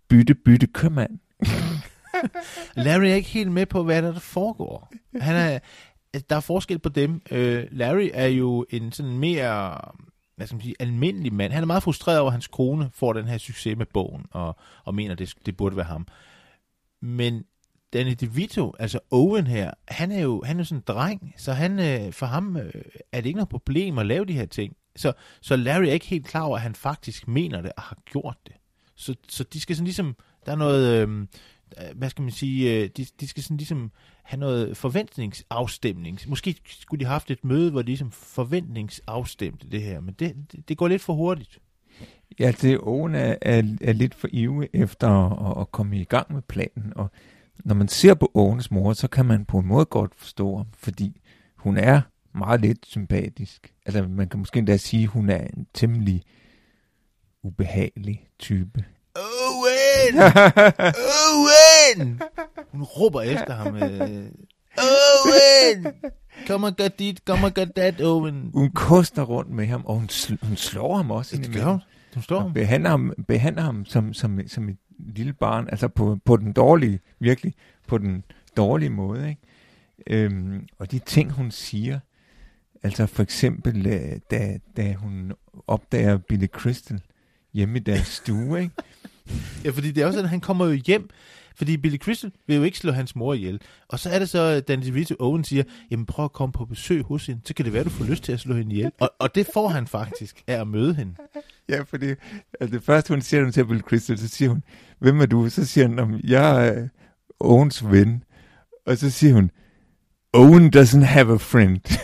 bytte, 0.08 0.34
bytte 0.34 0.66
købmand. 0.66 1.18
Larry 2.76 3.04
er 3.04 3.14
ikke 3.14 3.28
helt 3.28 3.52
med 3.52 3.66
på, 3.66 3.82
hvad 3.82 4.02
der, 4.02 4.12
der 4.12 4.20
foregår. 4.20 4.92
Han 5.20 5.36
er, 5.36 5.58
der 6.30 6.36
er 6.36 6.40
forskel 6.40 6.78
på 6.78 6.88
dem. 6.88 7.22
Uh, 7.30 7.38
Larry 7.70 8.10
er 8.14 8.26
jo 8.26 8.66
en 8.70 8.92
sådan 8.92 9.18
mere 9.18 9.80
hvad 10.38 10.46
skal 10.46 10.54
man 10.56 10.62
sige, 10.62 10.74
almindelig 10.80 11.32
mand. 11.32 11.52
Han 11.52 11.62
er 11.62 11.66
meget 11.66 11.82
frustreret 11.82 12.18
over, 12.18 12.28
at 12.28 12.32
hans 12.32 12.46
kone 12.46 12.90
får 12.94 13.12
den 13.12 13.28
her 13.28 13.38
succes 13.38 13.76
med 13.76 13.86
bogen, 13.86 14.26
og, 14.30 14.56
og 14.84 14.94
mener, 14.94 15.14
det, 15.14 15.34
det 15.46 15.56
burde 15.56 15.76
være 15.76 15.86
ham. 15.86 16.06
Men 17.02 17.44
Danny 17.92 18.14
DeVito, 18.20 18.74
altså 18.78 18.98
Owen 19.10 19.46
her, 19.46 19.70
han 19.88 20.12
er 20.12 20.20
jo, 20.20 20.42
han 20.46 20.56
er 20.56 20.60
jo 20.60 20.64
sådan 20.64 20.78
en 20.78 20.84
dreng, 20.86 21.34
så 21.36 21.52
han, 21.52 21.78
øh, 21.78 22.12
for 22.12 22.26
ham 22.26 22.56
øh, 22.56 22.72
er 23.12 23.20
det 23.20 23.26
ikke 23.26 23.36
noget 23.36 23.48
problem 23.48 23.98
at 23.98 24.06
lave 24.06 24.24
de 24.24 24.32
her 24.32 24.46
ting. 24.46 24.76
Så, 24.96 25.12
så 25.40 25.56
Larry 25.56 25.84
er 25.84 25.92
ikke 25.92 26.06
helt 26.06 26.26
klar 26.26 26.42
over, 26.42 26.56
at 26.56 26.62
han 26.62 26.74
faktisk 26.74 27.28
mener 27.28 27.60
det 27.60 27.72
og 27.76 27.82
har 27.82 27.98
gjort 28.04 28.36
det. 28.46 28.54
Så, 28.96 29.14
så 29.28 29.44
de 29.44 29.60
skal 29.60 29.76
sådan 29.76 29.84
ligesom, 29.84 30.16
der 30.46 30.52
er 30.52 30.56
noget, 30.56 31.08
øh, 31.08 31.26
hvad 31.96 32.10
skal 32.10 32.22
man 32.22 32.30
sige, 32.30 32.74
øh, 32.74 32.90
de, 32.96 33.06
de 33.20 33.28
skal 33.28 33.42
sådan 33.42 33.56
ligesom 33.56 33.92
have 34.22 34.40
noget 34.40 34.76
forventningsafstemning. 34.76 36.18
Måske 36.26 36.56
skulle 36.66 37.00
de 37.00 37.04
have 37.04 37.12
haft 37.12 37.30
et 37.30 37.44
møde, 37.44 37.70
hvor 37.70 37.82
de 37.82 37.86
ligesom 37.86 38.10
forventningsafstemte 38.10 39.70
det 39.70 39.82
her, 39.82 40.00
men 40.00 40.14
det, 40.18 40.36
det, 40.52 40.68
det 40.68 40.76
går 40.76 40.88
lidt 40.88 41.02
for 41.02 41.12
hurtigt. 41.12 41.58
Ja, 42.38 42.52
det 42.62 42.78
Owen 42.80 43.14
er, 43.14 43.36
er, 43.42 43.62
er 43.80 43.92
lidt 43.92 44.14
for 44.14 44.28
ivrig 44.32 44.68
efter 44.72 45.08
at, 45.50 45.60
at 45.60 45.72
komme 45.72 46.00
i 46.00 46.04
gang 46.04 46.32
med 46.32 46.42
planen, 46.42 46.92
og 46.96 47.10
når 47.64 47.74
man 47.74 47.88
ser 47.88 48.14
på 48.14 48.30
Owens 48.34 48.70
mor, 48.70 48.92
så 48.92 49.08
kan 49.08 49.26
man 49.26 49.44
på 49.44 49.58
en 49.58 49.66
måde 49.66 49.84
godt 49.84 50.14
forstå 50.14 50.56
ham, 50.56 50.66
fordi 50.78 51.20
hun 51.56 51.76
er 51.76 52.00
meget 52.34 52.60
lidt 52.60 52.86
sympatisk. 52.86 53.72
Altså, 53.86 54.02
man 54.02 54.28
kan 54.28 54.38
måske 54.38 54.58
endda 54.58 54.76
sige, 54.76 55.02
at 55.02 55.08
hun 55.08 55.30
er 55.30 55.46
en 55.56 55.66
temmelig 55.74 56.22
ubehagelig 57.42 58.28
type. 58.38 58.84
Owen! 59.14 60.14
Owen! 60.14 61.48
Hun 62.72 62.82
råber 62.82 63.22
efter 63.22 63.54
ham. 63.54 63.76
Øh. 63.76 64.26
Owen! 64.78 65.86
Kom 66.46 66.64
og 66.64 66.76
gør 66.76 66.88
dit, 66.88 67.24
kom 67.24 67.44
og 67.44 67.54
gør 67.54 67.64
dat, 67.64 68.00
Owen. 68.00 68.50
Hun 68.54 68.70
koster 68.70 69.22
rundt 69.22 69.50
med 69.50 69.66
ham, 69.66 69.84
og 69.84 69.94
hun, 69.94 70.08
sl- 70.12 70.46
hun 70.46 70.56
slår 70.56 70.96
ham 70.96 71.10
også. 71.10 71.36
Det 71.36 71.54
gør 71.54 71.64
hun. 71.64 71.80
Hun 72.14 72.22
slår 72.22 72.40
ham. 72.40 72.52
Behandler 72.52 72.90
ham, 72.90 73.12
behandler 73.28 73.62
ham 73.62 73.84
som, 73.84 74.14
som, 74.14 74.40
som 74.48 74.68
et 74.68 74.76
lille 74.98 75.32
barn, 75.32 75.68
altså 75.68 75.88
på, 75.88 76.18
på 76.24 76.36
den 76.36 76.52
dårlige, 76.52 77.00
virkelig 77.20 77.54
på 77.86 77.98
den 77.98 78.24
dårlige 78.56 78.90
måde. 78.90 79.28
Ikke? 79.28 79.40
Øhm, 80.06 80.66
og 80.78 80.90
de 80.90 80.98
ting, 80.98 81.32
hun 81.32 81.50
siger, 81.50 81.98
altså 82.82 83.06
for 83.06 83.22
eksempel, 83.22 83.86
øh, 83.86 84.20
da, 84.30 84.58
da 84.76 84.92
hun 84.92 85.32
opdager 85.66 86.18
Billy 86.18 86.46
Crystal 86.46 87.00
hjemme 87.54 87.76
i 87.78 87.82
deres 87.82 88.06
stue, 88.06 88.60
ikke? 88.60 88.74
Ja, 89.64 89.70
fordi 89.70 89.90
det 89.90 90.02
er 90.02 90.06
også 90.06 90.16
sådan, 90.16 90.24
at 90.24 90.30
han 90.30 90.40
kommer 90.40 90.66
jo 90.66 90.72
hjem, 90.86 91.08
fordi 91.56 91.76
Billy 91.76 91.96
Crystal 91.96 92.30
vil 92.46 92.56
jo 92.56 92.62
ikke 92.62 92.78
slå 92.78 92.92
hans 92.92 93.16
mor 93.16 93.34
ihjel. 93.34 93.60
Og 93.88 93.98
så 93.98 94.10
er 94.10 94.18
det 94.18 94.28
så, 94.28 94.42
at 94.42 94.68
Danny 94.68 94.86
DeVito 94.86 95.14
Owen 95.18 95.44
siger, 95.44 95.62
jamen 95.90 96.06
prøv 96.06 96.24
at 96.24 96.32
komme 96.32 96.52
på 96.52 96.64
besøg 96.64 97.02
hos 97.02 97.26
hende, 97.26 97.40
så 97.44 97.54
kan 97.54 97.64
det 97.64 97.72
være, 97.72 97.84
du 97.84 97.90
får 97.90 98.04
lyst 98.04 98.24
til 98.24 98.32
at 98.32 98.40
slå 98.40 98.54
hende 98.54 98.72
ihjel. 98.74 98.90
Og, 99.00 99.10
og 99.18 99.34
det 99.34 99.48
får 99.54 99.68
han 99.68 99.86
faktisk 99.86 100.42
af 100.46 100.60
at 100.60 100.68
møde 100.68 100.94
hende. 100.94 101.14
Ja, 101.68 101.82
fordi 101.82 102.06
altså, 102.60 102.76
det 102.76 102.82
første, 102.82 103.14
hun 103.14 103.22
siger 103.22 103.50
til 103.50 103.66
Billy 103.66 103.80
Crystal, 103.80 104.18
så 104.18 104.28
siger 104.28 104.48
hun, 104.48 104.62
hvem 104.98 105.20
er 105.20 105.26
du? 105.26 105.48
Så 105.48 105.64
siger 105.64 105.88
han, 105.88 106.20
jeg 106.24 106.68
er 106.68 106.88
Owens 107.40 107.90
ven. 107.90 108.22
Og 108.86 108.98
så 108.98 109.10
siger 109.10 109.34
hun, 109.34 109.50
Owen 110.32 110.72
doesn't 110.76 111.04
have 111.04 111.34
a 111.34 111.36
friend. 111.36 111.80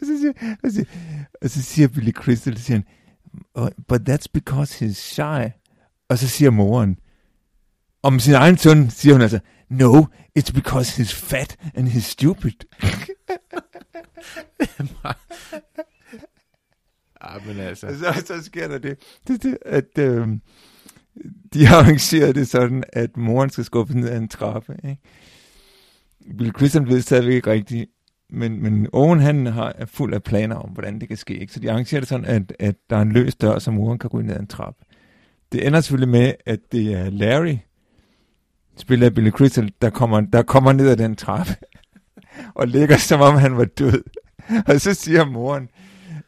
og, 0.00 0.06
så 0.06 0.18
siger, 0.20 0.56
og, 0.64 0.70
så, 0.70 0.84
og 1.42 1.50
så 1.50 1.62
siger 1.62 1.88
Billy 1.88 2.12
Crystal, 2.12 2.56
så 2.58 2.64
siger 2.64 2.76
han, 2.76 2.84
but 3.88 4.00
that's 4.08 4.26
because 4.32 4.84
he's 4.84 4.98
shy. 4.98 5.52
Og 6.08 6.18
så 6.18 6.28
siger 6.28 6.50
moren, 6.50 6.98
om 8.02 8.20
sin 8.20 8.34
egen 8.34 8.56
søn, 8.56 8.90
siger 8.90 9.12
hun 9.12 9.22
altså, 9.22 9.38
no, 9.68 10.06
it's 10.38 10.52
because 10.52 11.02
he's 11.02 11.14
fat 11.14 11.56
and 11.74 11.88
he's 11.88 12.00
stupid. 12.00 12.52
ah, 17.20 17.46
men 17.46 17.58
altså. 17.58 17.98
Så, 17.98 18.22
så 18.26 18.44
sker 18.44 18.68
der 18.68 18.78
det, 18.78 18.98
det, 19.28 19.42
det 19.42 19.58
at 19.66 19.98
øh, 19.98 20.28
de 21.52 21.66
har 21.66 21.76
arrangeret 21.76 22.34
det 22.34 22.48
sådan, 22.48 22.84
at 22.92 23.16
moren 23.16 23.50
skal 23.50 23.64
skubbe 23.64 24.00
ned 24.00 24.08
ad 24.08 24.18
en 24.18 24.28
trappe. 24.28 24.76
Ikke? 24.84 25.02
Bill 26.38 26.52
Christian 26.56 26.88
ved 26.88 27.00
stadigvæk 27.00 27.34
ikke 27.34 27.50
rigtigt, 27.50 27.90
men, 28.30 28.62
men 28.62 28.88
Owen 28.92 29.20
han 29.20 29.46
har, 29.46 29.72
er 29.78 29.86
fuld 29.86 30.14
af 30.14 30.22
planer 30.22 30.56
om, 30.56 30.70
hvordan 30.70 31.00
det 31.00 31.08
kan 31.08 31.16
ske. 31.16 31.38
Ikke? 31.38 31.52
Så 31.52 31.60
de 31.60 31.70
arrangerer 31.70 32.00
det 32.00 32.08
sådan, 32.08 32.26
at, 32.26 32.52
at 32.58 32.74
der 32.90 32.96
er 32.96 33.02
en 33.02 33.12
løs 33.12 33.34
dør, 33.36 33.58
så 33.58 33.70
moren 33.70 33.98
kan 33.98 34.10
gå 34.10 34.20
ned 34.20 34.34
ad 34.34 34.40
en 34.40 34.46
trappe. 34.46 34.84
Det 35.52 35.66
ender 35.66 35.80
selvfølgelig 35.80 36.08
med, 36.08 36.32
at 36.46 36.60
det 36.72 36.94
er 36.94 37.10
Larry, 37.10 37.56
spiller 38.76 39.06
af 39.06 39.14
Billy 39.14 39.30
Crystal, 39.30 39.72
der 39.82 39.90
kommer, 39.90 40.20
der 40.20 40.42
kommer 40.42 40.72
ned 40.72 40.88
ad 40.88 40.96
den 40.96 41.16
trappe, 41.16 41.56
og 42.54 42.68
ligger 42.68 42.96
som 42.96 43.20
om 43.20 43.34
han 43.34 43.56
var 43.56 43.64
død. 43.64 44.02
Og 44.66 44.80
så 44.80 44.94
siger 44.94 45.24
moren, 45.24 45.68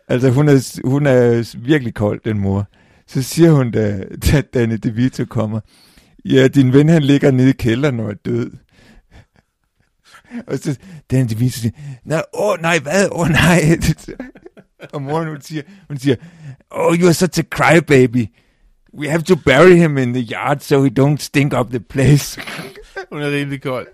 altså 0.08 0.30
hun 0.30 0.48
er, 0.48 0.88
hun 0.88 1.06
er 1.06 1.54
virkelig 1.58 1.94
kold, 1.94 2.20
den 2.24 2.38
mor. 2.38 2.66
Så 3.06 3.22
siger 3.22 3.52
hun, 3.52 3.70
da, 3.70 4.04
da 4.32 4.40
Danny 4.40 4.74
DeVito 4.82 5.24
kommer, 5.24 5.60
ja, 6.24 6.48
din 6.48 6.72
ven 6.72 6.88
han 6.88 7.02
ligger 7.02 7.30
nede 7.30 7.50
i 7.50 7.52
kælderen 7.52 8.00
og 8.00 8.10
er 8.10 8.14
død. 8.14 8.50
Og 10.46 10.58
så 10.58 10.78
Danny 11.10 11.28
DeVito 11.30 11.58
siger, 11.58 11.72
nej, 12.04 12.22
åh 12.34 12.50
oh, 12.52 12.58
nej, 12.60 12.78
hvad, 12.78 13.08
åh 13.12 13.20
oh, 13.20 13.28
nej. 13.28 13.60
og 14.92 15.02
moren 15.02 15.28
hun 15.28 15.40
siger, 15.40 15.62
hun 15.88 15.98
siger, 15.98 16.16
oh, 16.70 16.96
you 16.98 17.06
are 17.06 17.14
such 17.14 17.38
a 17.40 17.42
crybaby. 17.42 18.26
We 18.94 19.08
have 19.08 19.22
to 19.22 19.36
bury 19.36 19.74
him 19.76 19.98
in 19.98 20.12
the 20.14 20.22
yard, 20.32 20.60
so 20.60 20.82
he 20.82 20.90
don't 21.00 21.16
stink 21.18 21.52
up 21.54 21.70
the 21.70 21.80
place. 21.80 22.40
Hun 23.12 23.22
er 23.22 23.30
rimelig 23.30 23.62
kold. 23.62 23.86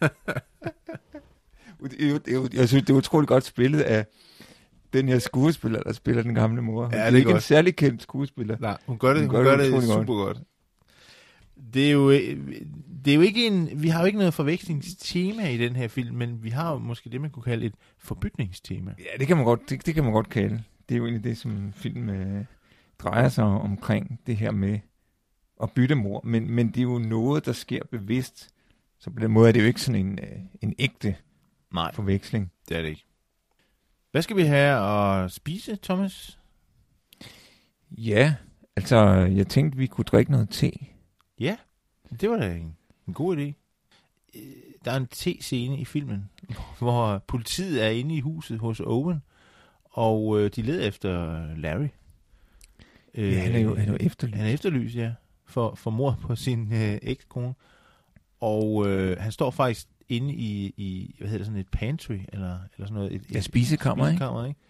det, 1.90 2.26
det, 2.26 2.54
jeg 2.54 2.68
synes, 2.68 2.84
det 2.84 2.90
er 2.90 2.94
utroligt 2.96 3.28
godt 3.28 3.44
spillet 3.44 3.80
af 3.80 4.06
den 4.92 5.08
her 5.08 5.18
skuespiller, 5.18 5.82
der 5.82 5.92
spiller 5.92 6.22
den 6.22 6.34
gamle 6.34 6.62
mor. 6.62 6.84
Hun 6.84 6.92
Ja, 6.94 6.98
er, 6.98 7.04
det 7.04 7.12
er 7.12 7.16
ikke 7.16 7.26
godt. 7.30 7.36
en 7.36 7.40
særlig 7.42 7.76
kendt 7.76 8.02
skuespiller. 8.02 8.56
Nej, 8.60 8.76
hun 8.86 8.98
gør 8.98 9.08
det, 9.14 9.22
Hun 9.22 9.30
hun 9.30 9.36
gør 9.44 9.50
gør 9.50 9.56
det 9.56 9.66
det, 9.66 9.70
utrolig 9.72 9.88
godt. 9.88 10.06
super 10.06 10.14
godt. 10.24 10.38
Det 11.74 11.86
er 11.86 11.90
jo, 11.90 12.10
øh, 12.10 12.62
det 13.04 13.10
er 13.10 13.14
jo 13.14 13.20
ikke 13.20 13.46
en, 13.46 13.82
vi 13.82 13.88
har 13.88 14.00
jo 14.00 14.06
ikke 14.06 14.18
noget 14.18 14.34
forvekslingstema 14.34 15.48
i 15.48 15.56
den 15.58 15.76
her 15.76 15.88
film, 15.88 16.16
men 16.16 16.42
vi 16.42 16.50
har 16.50 16.72
jo 16.72 16.78
måske 16.78 17.10
det, 17.10 17.20
man 17.20 17.30
kunne 17.30 17.42
kalde 17.42 17.66
et 17.66 17.74
forbytningstema. 17.98 18.94
Ja, 18.98 19.18
det 19.18 19.26
kan 19.26 19.36
man 19.36 19.46
godt, 19.46 19.60
det, 19.70 19.86
det 19.86 19.94
kan 19.94 20.04
man 20.04 20.12
godt 20.12 20.28
kalde. 20.28 20.62
Det 20.88 20.94
er 20.94 20.98
jo 20.98 21.04
egentlig 21.04 21.24
det, 21.24 21.38
som 21.38 21.72
film 21.72 22.08
øh, 22.10 22.44
drejer 22.98 23.28
sig 23.28 23.44
omkring, 23.44 24.20
det 24.26 24.36
her 24.36 24.50
med 24.50 24.78
at 25.62 25.70
bytte 25.72 25.94
mor. 25.94 26.20
Men, 26.24 26.50
men 26.50 26.68
det 26.68 26.78
er 26.78 26.82
jo 26.82 26.98
noget, 26.98 27.46
der 27.46 27.52
sker 27.52 27.80
bevidst. 27.90 28.48
Så 28.98 29.10
på 29.10 29.20
den 29.20 29.30
måde 29.30 29.48
er 29.48 29.52
det 29.52 29.60
jo 29.60 29.66
ikke 29.66 29.80
sådan 29.80 30.06
en, 30.06 30.18
øh, 30.18 30.38
en 30.60 30.74
ægte 30.78 31.16
Nej, 31.74 31.94
forveksling. 31.94 32.52
det 32.68 32.76
er 32.76 32.82
det 32.82 32.88
ikke. 32.88 33.04
Hvad 34.10 34.22
skal 34.22 34.36
vi 34.36 34.42
have 34.42 34.78
at 35.24 35.32
spise, 35.32 35.78
Thomas? 35.82 36.38
Ja, 37.90 38.34
altså 38.76 38.96
jeg 39.14 39.46
tænkte, 39.46 39.78
vi 39.78 39.86
kunne 39.86 40.04
drikke 40.04 40.30
noget 40.30 40.48
te. 40.50 40.70
Ja, 41.40 41.56
det 42.20 42.30
var 42.30 42.36
da 42.36 42.54
en, 42.54 42.76
en 43.08 43.14
god 43.14 43.36
idé. 43.36 43.52
Øh, 44.38 44.42
Der 44.84 44.92
er 44.92 44.96
en 44.96 45.08
T-scene 45.14 45.76
i 45.78 45.84
filmen, 45.84 46.30
hvor 46.78 47.18
politiet 47.18 47.84
er 47.84 47.88
inde 47.88 48.14
i 48.16 48.20
huset 48.20 48.58
hos 48.58 48.80
Owen, 48.80 49.22
og 49.84 50.40
øh, 50.40 50.50
de 50.56 50.62
leder 50.62 50.88
efter 50.88 51.46
Larry. 51.56 51.88
Ja, 53.16 53.38
han 53.40 53.52
er 53.54 53.58
jo, 53.58 53.74
han 53.76 53.88
er 53.88 53.92
jo 53.92 53.98
efterlyst. 54.00 54.36
Han 54.36 54.46
er 54.46 54.50
efterlyst, 54.50 54.96
ja, 54.96 55.12
for, 55.46 55.74
for 55.74 55.90
mor 55.90 56.18
på 56.20 56.36
sin 56.36 56.72
øh, 56.72 56.98
ekskone. 57.02 57.54
Og 58.40 58.88
øh, 58.88 59.16
han 59.20 59.32
står 59.32 59.50
faktisk 59.50 59.88
inde 60.08 60.34
i, 60.34 60.74
i, 60.76 61.14
hvad 61.18 61.28
hedder 61.28 61.38
det, 61.38 61.46
sådan 61.46 61.60
et 61.60 61.68
pantry, 61.68 62.18
eller, 62.32 62.58
eller 62.76 62.86
sådan 62.86 62.94
noget. 62.94 63.12
Et, 63.14 63.30
Ja, 63.32 63.38
et 63.38 63.44
spisekammer, 63.44 64.06
ikke? 64.08 64.16
spisekammer, 64.16 64.44
ikke? 64.46 64.60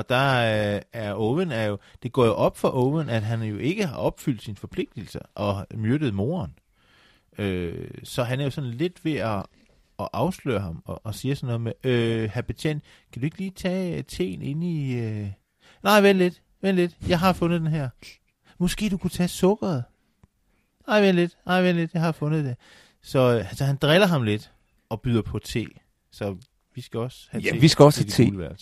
Og 0.00 0.08
der 0.08 0.16
er, 0.16 0.80
er 0.92 1.14
Owen, 1.14 1.52
er 1.52 1.64
jo, 1.64 1.78
det 2.02 2.12
går 2.12 2.24
jo 2.24 2.34
op 2.34 2.56
for 2.58 2.70
Owen, 2.74 3.08
at 3.08 3.22
han 3.22 3.42
jo 3.42 3.58
ikke 3.58 3.86
har 3.86 3.96
opfyldt 3.96 4.42
sine 4.42 4.56
forpligtelser 4.56 5.20
og 5.34 5.66
myrdet 5.74 6.14
moren. 6.14 6.54
Øh, 7.38 7.90
så 8.04 8.22
han 8.22 8.40
er 8.40 8.44
jo 8.44 8.50
sådan 8.50 8.70
lidt 8.70 9.04
ved 9.04 9.14
at, 9.16 9.46
at 9.98 10.08
afsløre 10.12 10.60
ham 10.60 10.82
og, 10.84 11.00
og 11.04 11.14
siger 11.14 11.34
sådan 11.34 11.46
noget 11.46 11.60
med, 11.60 11.92
øh, 11.92 12.30
herr 12.34 12.42
betjent, 12.42 12.84
kan 13.12 13.20
du 13.20 13.24
ikke 13.24 13.38
lige 13.38 13.50
tage 13.50 14.02
teen 14.02 14.42
inde 14.42 14.66
i... 14.72 14.94
Øh... 14.94 15.26
Nej, 15.82 16.00
vent 16.00 16.18
lidt, 16.18 16.42
vent 16.62 16.76
lidt, 16.76 16.96
jeg 17.08 17.18
har 17.18 17.32
fundet 17.32 17.60
den 17.60 17.70
her. 17.70 17.88
Måske 18.58 18.88
du 18.88 18.96
kunne 18.96 19.10
tage 19.10 19.28
sukkeret. 19.28 19.84
Nej, 20.86 21.00
vent 21.00 21.16
lidt, 21.16 21.36
nej, 21.46 21.62
vent 21.62 21.76
lidt, 21.78 21.94
jeg 21.94 22.02
har 22.02 22.12
fundet 22.12 22.44
det. 22.44 22.56
Så 23.02 23.20
altså, 23.28 23.64
han 23.64 23.76
driller 23.76 24.06
ham 24.06 24.22
lidt 24.22 24.52
og 24.88 25.00
byder 25.00 25.22
på 25.22 25.38
te. 25.38 25.66
Så 26.12 26.36
vi 26.74 26.80
skal 26.80 27.00
også 27.00 27.28
have 27.30 27.42
Ja, 27.42 27.50
te. 27.50 27.60
vi 27.60 27.68
skal 27.68 27.82
også 27.84 28.00
have 28.00 28.10
te. 28.10 28.54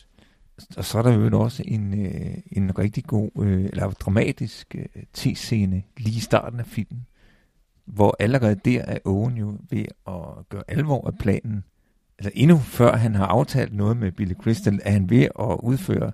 Og 0.77 0.85
så 0.85 0.99
er 0.99 1.03
der 1.03 1.13
jo 1.13 1.41
også 1.41 1.63
en, 1.67 2.07
øh, 2.07 2.35
en 2.53 2.79
rigtig 2.79 3.05
god, 3.05 3.31
øh, 3.43 3.65
eller 3.65 3.91
dramatisk 3.91 4.75
øh, 4.75 5.03
te-scene 5.13 5.83
lige 5.97 6.17
i 6.17 6.21
starten 6.21 6.61
af 6.61 6.67
filmen, 6.67 7.07
hvor 7.85 8.17
allerede 8.19 8.61
der 8.65 8.83
er 8.83 8.99
Owen 9.05 9.37
jo 9.37 9.59
ved 9.71 9.85
at 10.07 10.49
gøre 10.49 10.63
alvor 10.69 11.07
af 11.07 11.19
planen. 11.19 11.65
Altså 12.19 12.31
endnu 12.35 12.59
før 12.59 12.97
han 12.97 13.15
har 13.15 13.27
aftalt 13.27 13.75
noget 13.75 13.97
med 13.97 14.13
Billy 14.13 14.35
Crystal, 14.35 14.81
er 14.83 14.91
han 14.91 15.11
ved 15.11 15.23
at 15.23 15.57
udføre 15.63 16.13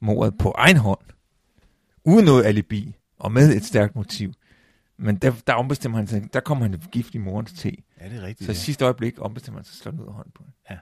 mordet 0.00 0.38
på 0.38 0.54
egen 0.58 0.76
hånd. 0.76 1.00
Uden 2.04 2.24
noget 2.24 2.44
alibi, 2.44 2.96
og 3.18 3.32
med 3.32 3.56
et 3.56 3.64
stærkt 3.64 3.96
motiv. 3.96 4.32
Men 4.98 5.16
der, 5.16 5.32
der 5.46 5.52
ombestemmer 5.52 5.98
han 5.98 6.06
sig, 6.06 6.32
der 6.32 6.40
kommer 6.40 6.64
han 6.64 6.80
gift 6.92 7.14
i 7.14 7.18
morens 7.18 7.52
te. 7.52 7.72
Ja, 8.00 8.08
det 8.08 8.16
er 8.16 8.22
rigtigt. 8.22 8.46
Så 8.46 8.52
i 8.52 8.54
ja. 8.54 8.58
sidste 8.60 8.84
øjeblik 8.84 9.14
ombestemmer 9.18 9.58
han 9.58 9.64
sig 9.64 9.72
at 9.72 9.82
slå 9.82 9.90
ned 9.90 10.06
af 10.06 10.12
hånden 10.12 10.32
på 10.34 10.42
hende. 10.42 10.80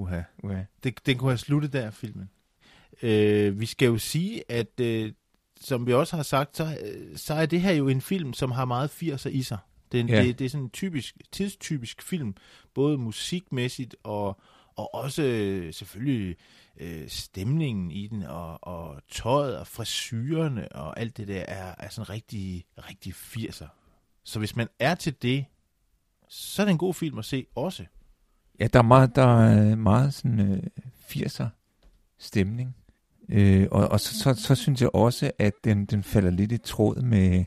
Uha. 0.00 0.22
Uha. 0.44 0.62
Det, 0.84 1.06
den 1.06 1.18
kunne 1.18 1.30
have 1.30 1.38
sluttet 1.38 1.72
der, 1.72 1.90
filmen. 1.90 2.30
Øh, 3.02 3.60
vi 3.60 3.66
skal 3.66 3.86
jo 3.86 3.98
sige, 3.98 4.42
at 4.50 4.80
øh, 4.80 5.12
som 5.60 5.86
vi 5.86 5.92
også 5.92 6.16
har 6.16 6.22
sagt, 6.22 6.56
så, 6.56 6.78
øh, 6.84 7.16
så 7.16 7.34
er 7.34 7.46
det 7.46 7.60
her 7.60 7.72
jo 7.72 7.88
en 7.88 8.00
film, 8.00 8.32
som 8.32 8.50
har 8.50 8.64
meget 8.64 8.88
80'er 9.02 9.28
i 9.28 9.42
sig. 9.42 9.58
Det 9.92 10.00
er, 10.00 10.04
Ja. 10.04 10.22
det, 10.24 10.38
det 10.38 10.44
er 10.44 10.48
sådan 10.48 10.64
en 10.64 10.70
typisk, 10.70 11.16
tidstypisk 11.32 12.02
film, 12.02 12.34
både 12.74 12.98
musikmæssigt 12.98 13.96
og, 14.02 14.40
og 14.76 14.94
også 14.94 15.22
øh, 15.22 15.74
selvfølgelig 15.74 16.36
øh, 16.80 17.08
stemningen 17.08 17.90
i 17.90 18.06
den, 18.06 18.22
og, 18.22 18.58
og 18.66 19.02
tøjet 19.10 19.58
og 19.58 19.66
frisyrerne 19.66 20.72
og 20.72 21.00
alt 21.00 21.16
det 21.16 21.28
der 21.28 21.40
er, 21.40 21.74
er 21.78 21.88
sådan 21.88 22.10
rigtig, 22.10 22.64
rigtig 22.78 23.12
80'er. 23.12 23.66
Så 24.24 24.38
hvis 24.38 24.56
man 24.56 24.68
er 24.78 24.94
til 24.94 25.14
det, 25.22 25.44
så 26.28 26.62
er 26.62 26.66
det 26.66 26.72
en 26.72 26.78
god 26.78 26.94
film 26.94 27.18
at 27.18 27.24
se 27.24 27.46
også. 27.54 27.84
Ja, 28.60 28.66
der 28.66 28.78
er 28.78 28.82
meget, 28.82 29.16
der 29.16 29.40
er 29.40 29.70
øh, 29.70 29.78
meget 29.78 30.14
sådan 30.14 30.40
øh, 30.52 30.62
80'er 31.10 31.46
stemning. 32.18 32.76
Øh, 33.28 33.68
og 33.70 33.88
og 33.88 34.00
så, 34.00 34.14
så, 34.18 34.34
så 34.34 34.54
synes 34.54 34.80
jeg 34.80 34.94
også, 34.94 35.30
at 35.38 35.52
den, 35.64 35.84
den 35.86 36.02
falder 36.02 36.30
lidt 36.30 36.52
i 36.52 36.58
tråd 36.58 37.02
med, 37.02 37.44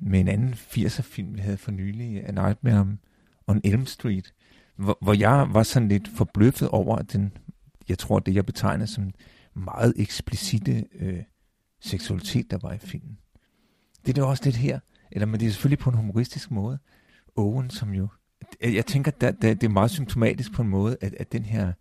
med 0.00 0.20
en 0.20 0.28
anden 0.28 0.52
80'er 0.54 1.02
film, 1.02 1.34
vi 1.34 1.40
havde 1.40 1.56
for 1.56 1.70
nylig, 1.70 2.28
A 2.28 2.30
Nightmare 2.32 2.96
on- 3.50 3.60
Elm 3.64 3.86
Street, 3.86 4.32
hvor, 4.76 4.98
hvor 5.00 5.12
jeg 5.14 5.46
var 5.50 5.62
sådan 5.62 5.88
lidt 5.88 6.08
forbløffet 6.08 6.68
over 6.68 7.02
den, 7.02 7.32
jeg 7.88 7.98
tror, 7.98 8.18
det 8.18 8.34
jeg 8.34 8.46
betegner 8.46 8.86
som 8.86 9.12
meget 9.54 9.94
eksplicite 9.96 10.84
øh, 10.94 11.22
seksualitet, 11.80 12.50
der 12.50 12.58
var 12.62 12.72
i 12.72 12.78
filmen. 12.78 13.18
Det 14.02 14.08
er 14.08 14.14
det 14.14 14.24
også 14.24 14.44
lidt 14.44 14.56
her, 14.56 14.80
eller 15.12 15.26
men 15.26 15.40
det 15.40 15.46
er 15.46 15.50
selvfølgelig 15.50 15.78
på 15.78 15.90
en 15.90 15.96
humoristisk 15.96 16.50
måde. 16.50 16.78
Owen, 17.36 17.70
som 17.70 17.94
jo 17.94 18.08
jeg 18.62 18.86
tænker, 18.86 19.12
at 19.20 19.36
det 19.42 19.64
er 19.64 19.68
meget 19.68 19.90
symptomatisk 19.90 20.52
på 20.52 20.62
en 20.62 20.68
måde, 20.68 20.96
at, 21.00 21.14
at 21.14 21.32
den 21.32 21.42
her 21.44 21.72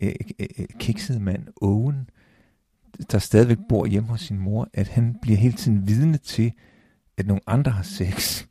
øh, 0.00 0.12
øh, 0.40 0.46
øh, 0.58 0.66
kiksede 0.78 1.20
mand, 1.20 1.46
Owen, 1.56 2.08
der 3.10 3.18
stadigvæk 3.18 3.58
bor 3.68 3.86
hjemme 3.86 4.08
hos 4.08 4.20
sin 4.20 4.38
mor, 4.38 4.68
at 4.74 4.88
han 4.88 5.16
bliver 5.22 5.38
hele 5.38 5.54
tiden 5.56 5.88
vidne 5.88 6.16
til, 6.18 6.52
at 7.16 7.26
nogle 7.26 7.40
andre 7.46 7.70
har 7.72 7.82
sex. 7.82 8.44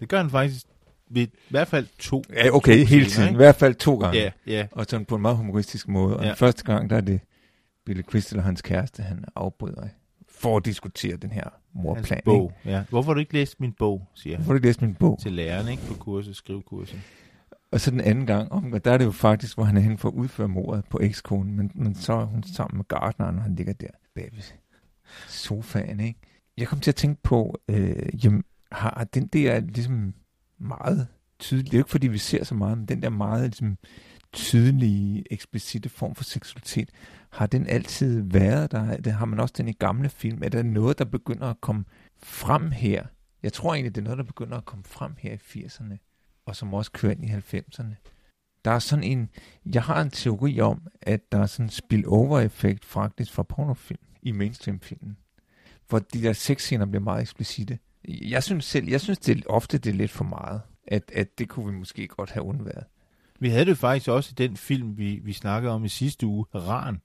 Det 0.00 0.08
gør 0.08 0.16
han 0.16 0.30
faktisk 0.30 0.66
ved 1.10 1.22
i 1.22 1.30
hvert 1.50 1.68
fald 1.68 1.86
to. 1.98 2.22
Ja, 2.32 2.50
okay, 2.50 2.82
to 2.82 2.86
hele 2.88 3.06
tiden. 3.06 3.24
I 3.24 3.28
ikke? 3.28 3.36
hvert 3.36 3.56
fald 3.56 3.74
to 3.74 3.96
gange. 3.98 4.18
Ja, 4.18 4.30
ja. 4.46 4.66
Og 4.72 4.86
sådan 4.88 5.06
på 5.06 5.14
en 5.16 5.22
meget 5.22 5.36
humoristisk 5.36 5.88
måde. 5.88 6.16
Og 6.16 6.22
Ja. 6.22 6.28
den 6.28 6.36
første 6.36 6.64
gang, 6.64 6.90
der 6.90 6.96
er 6.96 7.00
det 7.00 7.20
Billy 7.86 8.02
Crystal 8.02 8.38
og 8.38 8.44
hans 8.44 8.62
kæreste, 8.62 9.02
han 9.02 9.24
afbryder 9.36 9.88
for 10.42 10.56
at 10.56 10.64
diskutere 10.64 11.16
den 11.16 11.30
her 11.30 11.42
Hans 11.44 11.84
morplan. 11.84 12.20
bog. 12.24 12.52
Ja. 12.64 12.84
Hvorfor 12.88 13.10
har 13.10 13.14
du 13.14 13.20
ikke 13.20 13.32
læst 13.32 13.60
min 13.60 13.72
bog, 13.72 14.08
siger 14.14 14.36
han 14.36 14.44
Hvorfor 14.44 14.52
har 14.52 14.54
du 14.54 14.56
ikke 14.56 14.68
læst 14.68 14.82
min 14.82 14.94
bog? 14.94 15.18
til 15.22 15.32
læreren 15.32 15.68
ikke 15.68 15.82
på 15.88 15.94
kurset, 15.94 16.36
skrivekurset. 16.36 17.00
Og 17.72 17.80
så 17.80 17.90
den 17.90 18.00
anden 18.00 18.26
gang, 18.26 18.52
om, 18.52 18.80
der 18.84 18.92
er 18.92 18.98
det 18.98 19.04
jo 19.04 19.10
faktisk, 19.10 19.56
hvor 19.56 19.64
han 19.64 19.76
er 19.76 19.80
hen 19.80 19.98
for 19.98 20.08
at 20.08 20.14
udføre 20.14 20.48
mordet 20.48 20.84
på 20.90 20.98
ekskonen, 21.02 21.56
men, 21.56 21.70
men 21.74 21.94
så 21.94 22.12
er 22.12 22.24
hun 22.24 22.42
sammen 22.42 22.76
med 22.76 22.84
Gardneren, 22.88 23.36
og 23.36 23.42
han 23.42 23.54
ligger 23.54 23.72
der 23.72 23.86
bag 24.14 24.30
sofaen, 25.28 26.00
ikke? 26.00 26.20
Jeg 26.56 26.66
kom 26.68 26.80
til 26.80 26.90
at 26.90 26.94
tænke 26.94 27.22
på, 27.22 27.60
øh, 27.68 28.24
jamen, 28.24 28.44
har 28.72 29.08
den 29.14 29.26
der 29.26 29.60
ligesom 29.60 30.14
meget 30.58 31.06
tydelig, 31.38 31.66
det 31.66 31.74
er 31.74 31.78
jo 31.78 31.80
ikke 31.80 31.90
fordi, 31.90 32.08
vi 32.08 32.18
ser 32.18 32.44
så 32.44 32.54
meget, 32.54 32.78
men 32.78 32.86
den 32.86 33.02
der 33.02 33.10
meget 33.10 33.42
ligesom, 33.42 33.78
tydelige, 34.32 35.24
eksplicite 35.32 35.88
form 35.88 36.14
for 36.14 36.24
seksualitet, 36.24 36.90
har 37.30 37.46
den 37.46 37.66
altid 37.66 38.22
været 38.22 38.72
der? 38.72 38.96
Det 38.96 39.12
har 39.12 39.24
man 39.24 39.40
også 39.40 39.54
den 39.56 39.68
i 39.68 39.72
gamle 39.72 40.08
film. 40.08 40.42
Er 40.42 40.48
der 40.48 40.62
noget, 40.62 40.98
der 40.98 41.04
begynder 41.04 41.46
at 41.46 41.60
komme 41.60 41.84
frem 42.22 42.70
her? 42.70 43.06
Jeg 43.42 43.52
tror 43.52 43.74
egentlig, 43.74 43.94
det 43.94 44.00
er 44.00 44.04
noget, 44.04 44.18
der 44.18 44.24
begynder 44.24 44.56
at 44.56 44.64
komme 44.64 44.84
frem 44.84 45.14
her 45.18 45.32
i 45.32 45.64
80'erne 45.64 45.96
og 46.46 46.56
som 46.56 46.74
også 46.74 46.92
kører 46.92 47.12
ind 47.12 47.24
i 47.24 47.56
90'erne. 47.56 47.94
Der 48.64 48.70
er 48.70 48.78
sådan 48.78 49.04
en, 49.04 49.28
jeg 49.66 49.82
har 49.82 50.02
en 50.02 50.10
teori 50.10 50.60
om, 50.60 50.86
at 51.02 51.32
der 51.32 51.38
er 51.38 51.46
sådan 51.46 51.66
en 51.66 51.70
spillover-effekt 51.70 52.84
faktisk 52.84 53.32
fra 53.32 53.42
pornofilm 53.42 54.00
i 54.22 54.32
mainstream-filmen. 54.32 55.16
Hvor 55.88 55.98
de 55.98 56.22
der 56.22 56.32
sexscener 56.32 56.86
bliver 56.86 57.02
meget 57.02 57.22
eksplicite. 57.22 57.78
Jeg 58.08 58.42
synes 58.42 58.64
selv, 58.64 58.88
jeg 58.88 59.00
synes 59.00 59.18
det 59.18 59.38
er, 59.38 59.42
ofte 59.46 59.78
det 59.78 59.90
er 59.90 59.94
lidt 59.94 60.10
for 60.10 60.24
meget. 60.24 60.60
At, 60.86 61.10
at 61.14 61.38
det 61.38 61.48
kunne 61.48 61.72
vi 61.72 61.78
måske 61.78 62.08
godt 62.08 62.30
have 62.30 62.42
undværet. 62.42 62.84
Vi 63.42 63.48
havde 63.48 63.66
det 63.66 63.78
faktisk 63.78 64.08
også 64.08 64.30
i 64.32 64.38
den 64.38 64.56
film, 64.56 64.98
vi, 64.98 65.20
vi 65.24 65.32
snakkede 65.32 65.72
om 65.72 65.84
i 65.84 65.88
sidste 65.88 66.26
uge, 66.26 66.46
Ran. 66.54 67.00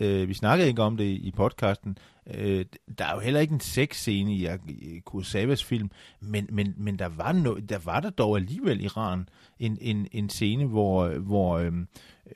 Øh, 0.00 0.28
vi 0.28 0.34
snakkede 0.34 0.68
ikke 0.68 0.82
om 0.82 0.96
det 0.96 1.04
i 1.04 1.32
podcasten. 1.36 1.98
Øh, 2.26 2.64
der 2.98 3.04
er 3.04 3.14
jo 3.14 3.20
heller 3.20 3.40
ikke 3.40 3.54
en 3.54 3.60
sexscene 3.60 4.32
i, 4.34 4.48
i 4.68 4.98
Kurosawas 4.98 5.64
film, 5.64 5.90
men, 6.20 6.46
men, 6.52 6.74
men 6.76 6.98
der, 6.98 7.08
var 7.08 7.32
no, 7.32 7.54
der 7.54 7.78
var 7.78 8.00
der 8.00 8.10
dog 8.10 8.36
alligevel 8.36 8.84
i 8.84 8.88
Ran 8.88 9.28
en, 9.58 9.78
en, 9.80 10.08
en 10.12 10.30
scene, 10.30 10.64
hvor, 10.64 11.08
hvor 11.08 11.58
øh, 11.58 11.72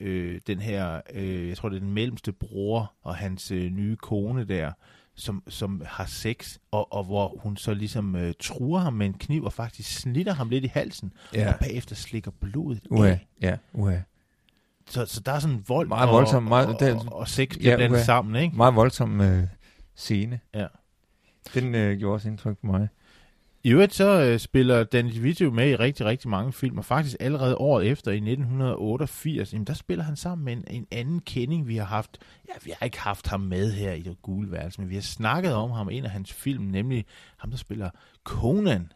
øh, 0.01 0.41
den 0.47 0.59
her, 0.59 1.01
øh, 1.15 1.49
jeg 1.49 1.57
tror 1.57 1.69
det 1.69 1.77
er 1.77 1.81
den 1.81 1.95
mellemste 1.95 2.33
bror 2.33 2.93
og 3.03 3.17
hans 3.17 3.51
øh, 3.51 3.71
nye 3.71 3.97
kone 3.97 4.45
der, 4.45 4.73
som, 5.17 5.43
som 5.49 5.83
har 5.87 6.05
sex, 6.07 6.59
og, 6.71 6.93
og 6.93 7.05
hvor 7.05 7.35
hun 7.43 7.57
så 7.57 7.75
ligesom 7.75 8.17
øh, 8.17 8.35
truer 8.41 8.81
ham 8.81 8.93
med 8.93 9.07
en 9.07 9.13
kniv 9.15 9.45
og 9.45 9.53
faktisk 9.53 9.99
snitter 10.01 10.33
ham 10.35 10.49
lidt 10.49 10.65
i 10.65 10.67
halsen, 10.67 11.13
Ja. 11.35 11.53
og 11.53 11.59
bagefter 11.61 11.95
slikker 11.97 12.31
blodet 12.31 12.81
Uha, 12.91 13.09
af. 13.09 13.27
ja, 13.43 13.57
uha. 13.73 13.97
Så, 14.87 15.07
så 15.07 15.21
der 15.21 15.33
er 15.33 15.39
sådan 15.39 15.65
vold 15.69 15.89
Meget 15.89 16.09
og, 16.09 16.15
voldsomt, 16.15 16.49
meget- 16.49 16.69
og, 16.69 16.81
det- 16.81 16.95
og, 16.95 17.13
og 17.13 17.29
sex 17.29 17.57
Ja, 17.63 17.77
blandet 17.77 17.95
uha. 17.97 18.05
sammen, 18.05 18.43
ikke? 18.43 18.57
Meget 18.57 18.75
voldsom 18.75 19.21
øh, 19.21 19.47
scene. 19.95 20.41
Ja. 20.55 20.67
Den 21.55 21.75
øh, 21.75 21.99
gjorde 21.99 22.15
også 22.15 22.29
indtryk 22.29 22.59
på 22.59 22.67
mig. 22.67 22.89
I 23.65 23.71
øvrigt 23.71 23.95
så 23.95 24.23
øh, 24.23 24.39
spiller 24.39 24.85
Danny 24.85 25.13
DeVito 25.15 25.51
med 25.51 25.71
i 25.71 25.77
rigtig, 25.77 26.07
rigtig 26.07 26.31
mange 26.31 26.53
film, 26.53 26.79
og 26.79 26.85
faktisk 26.85 27.17
allerede 27.21 27.57
året 27.57 27.87
efter, 27.87 28.11
i 28.13 28.17
1988, 28.17 29.53
jamen, 29.53 29.67
der 29.67 29.75
spiller 29.75 30.05
han 30.05 30.17
sammen 30.17 30.45
med 30.45 30.53
en, 30.53 30.65
en 30.71 30.87
anden 30.91 31.21
kending, 31.21 31.69
vi 31.69 31.77
har 31.77 31.85
haft. 31.85 32.19
Ja, 32.49 32.53
vi 32.65 32.73
har 32.79 32.85
ikke 32.85 33.01
haft 33.01 33.27
ham 33.27 33.41
med 33.41 33.73
her 33.73 33.93
i 33.93 34.03
det 34.03 34.23
gule 34.23 34.51
værelse, 34.53 34.81
men 34.81 34.91
vi 34.91 34.95
har 34.95 35.03
snakket 35.03 35.55
om 35.55 35.71
ham 35.71 35.91
i 35.91 35.97
en 35.97 36.05
af 36.05 36.11
hans 36.11 36.33
film, 36.33 36.65
nemlig 36.65 37.05
ham, 37.37 37.51
der 37.51 37.57
spiller 37.57 37.91
Conan 38.25 38.93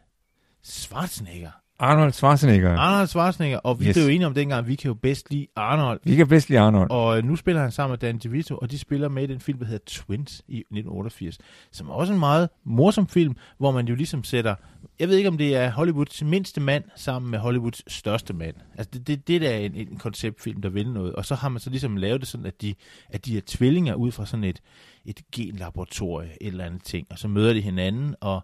Schwarzenegger. 0.63 1.51
Arnold 1.79 2.11
Schwarzenegger. 2.13 2.77
Arnold 2.77 3.07
Schwarzenegger, 3.07 3.57
og 3.57 3.79
vi 3.79 3.85
Yes. 3.85 3.95
blev 3.95 4.03
jo 4.03 4.09
enige 4.09 4.27
om 4.27 4.33
dengang, 4.33 4.67
vi 4.67 4.75
kan 4.75 4.87
jo 4.87 4.93
bedst 4.93 5.31
lide 5.31 5.47
Arnold. 5.55 5.99
Vi 6.03 6.15
kan 6.15 6.27
bedst 6.27 6.49
lide 6.49 6.59
Arnold. 6.59 6.91
Og 6.91 7.17
øh, 7.17 7.23
nu 7.23 7.35
spiller 7.35 7.61
han 7.61 7.71
sammen 7.71 7.91
med 7.91 7.97
Dan 7.97 8.17
DeVito, 8.17 8.57
og 8.57 8.71
de 8.71 8.79
spiller 8.79 9.09
med 9.09 9.23
i 9.23 9.27
den 9.27 9.39
film, 9.39 9.59
der 9.59 9.65
hedder 9.65 9.83
Twins 9.87 10.41
i 10.47 10.57
1988, 10.57 11.37
som 11.71 11.89
er 11.89 11.93
også 11.93 12.13
en 12.13 12.19
meget 12.19 12.49
morsom 12.63 13.07
film, 13.07 13.35
hvor 13.57 13.71
man 13.71 13.87
jo 13.87 13.95
ligesom 13.95 14.23
sætter, 14.23 14.55
jeg 14.99 15.07
ved 15.07 15.17
ikke 15.17 15.29
om 15.29 15.37
det 15.37 15.55
er 15.55 15.71
Hollywoods 15.71 16.23
mindste 16.23 16.61
mand 16.61 16.83
sammen 16.95 17.31
med 17.31 17.39
Hollywoods 17.39 17.93
største 17.93 18.33
mand. 18.33 18.55
Altså 18.77 18.89
det, 18.93 19.07
det, 19.07 19.27
det 19.27 19.41
der 19.41 19.49
er 19.49 19.57
en, 19.57 19.75
en 19.75 19.97
konceptfilm, 19.97 20.61
der 20.61 20.69
vil 20.69 20.89
noget, 20.91 21.13
og 21.13 21.25
så 21.25 21.35
har 21.35 21.49
man 21.49 21.59
så 21.59 21.69
ligesom 21.69 21.97
lavet 21.97 22.19
det 22.21 22.27
sådan, 22.27 22.45
at 22.45 22.61
de, 22.61 22.75
at 23.09 23.25
de 23.25 23.37
er 23.37 23.41
tvillinger 23.47 23.93
ud 23.93 24.11
fra 24.11 24.25
sådan 24.25 24.43
et, 24.43 24.61
et 25.05 25.19
genlaboratorie, 25.35 26.29
et 26.41 26.47
eller 26.47 26.65
andet 26.65 26.83
ting, 26.83 27.07
og 27.11 27.19
så 27.19 27.27
møder 27.27 27.53
de 27.53 27.61
hinanden, 27.61 28.15
og, 28.21 28.41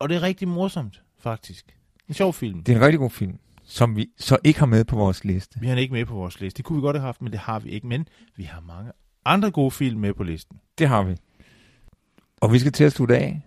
og 0.00 0.08
det 0.08 0.16
er 0.16 0.22
rigtig 0.22 0.48
morsomt, 0.48 1.02
faktisk. 1.18 1.75
En 2.08 2.14
sjov 2.14 2.32
film. 2.32 2.62
Det 2.62 2.72
er 2.72 2.76
en 2.76 2.84
rigtig 2.84 2.98
god 2.98 3.10
film, 3.10 3.38
som 3.64 3.96
vi 3.96 4.08
så 4.18 4.38
ikke 4.44 4.58
har 4.58 4.66
med 4.66 4.84
på 4.84 4.96
vores 4.96 5.24
liste. 5.24 5.60
Vi 5.60 5.66
har 5.66 5.74
den 5.74 5.82
ikke 5.82 5.94
med 5.94 6.06
på 6.06 6.14
vores 6.14 6.40
liste. 6.40 6.56
Det 6.56 6.64
kunne 6.64 6.76
vi 6.76 6.80
godt 6.80 6.96
have 6.96 7.06
haft, 7.06 7.22
men 7.22 7.32
det 7.32 7.40
har 7.40 7.58
vi 7.58 7.70
ikke. 7.70 7.86
Men 7.86 8.08
vi 8.36 8.42
har 8.42 8.60
mange 8.60 8.92
andre 9.24 9.50
gode 9.50 9.70
film 9.70 10.00
med 10.00 10.14
på 10.14 10.22
listen. 10.22 10.60
Det 10.78 10.88
har 10.88 11.02
vi. 11.02 11.16
Og 12.40 12.52
vi 12.52 12.58
skal 12.58 12.72
til 12.72 12.84
at 12.84 12.92
slutte 12.92 13.16
af. 13.16 13.40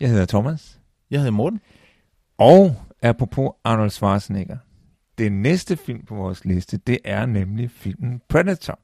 Jeg 0.00 0.10
hedder 0.10 0.26
Thomas. 0.26 0.80
Jeg 1.10 1.18
hedder 1.18 1.32
Morten. 1.32 1.60
Og 2.38 2.76
apropos 3.02 3.50
Arnold 3.64 3.90
Schwarzenegger. 3.90 4.56
Den 5.18 5.42
næste 5.42 5.76
film 5.76 6.04
på 6.04 6.14
vores 6.14 6.44
liste, 6.44 6.76
det 6.76 6.98
er 7.04 7.26
nemlig 7.26 7.70
filmen 7.70 8.20
Predator 8.28 8.80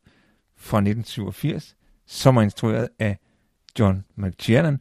fra 0.57 0.79
1987, 0.79 1.77
som 2.07 2.37
er 2.37 2.43
instrueret 2.43 2.89
af 2.99 3.19
John 3.79 4.05
McTiernan, 4.17 4.81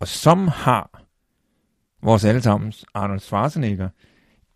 og 0.00 0.08
som 0.08 0.48
har 0.48 1.05
vores 2.06 2.24
allesammens 2.24 2.84
Arnold 2.94 3.20
Schwarzenegger 3.20 3.88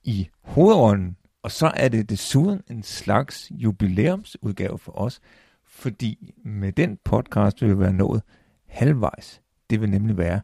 i 0.04 0.28
hovedrollen. 0.42 1.16
Og 1.42 1.50
så 1.50 1.72
er 1.74 1.88
det 1.88 2.10
desuden 2.10 2.60
en 2.70 2.82
slags 2.82 3.50
jubilæumsudgave 3.50 4.78
for 4.78 4.98
os, 4.98 5.20
fordi 5.66 6.34
med 6.44 6.72
den 6.72 6.98
podcast 7.04 7.62
vil 7.62 7.70
vi 7.70 7.78
være 7.78 7.92
nået 7.92 8.22
halvvejs. 8.68 9.40
Det 9.70 9.80
vil 9.80 9.90
nemlig 9.90 10.18
være 10.18 10.40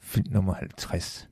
film 0.00 0.32
nummer 0.32 0.54
50. 0.54 1.28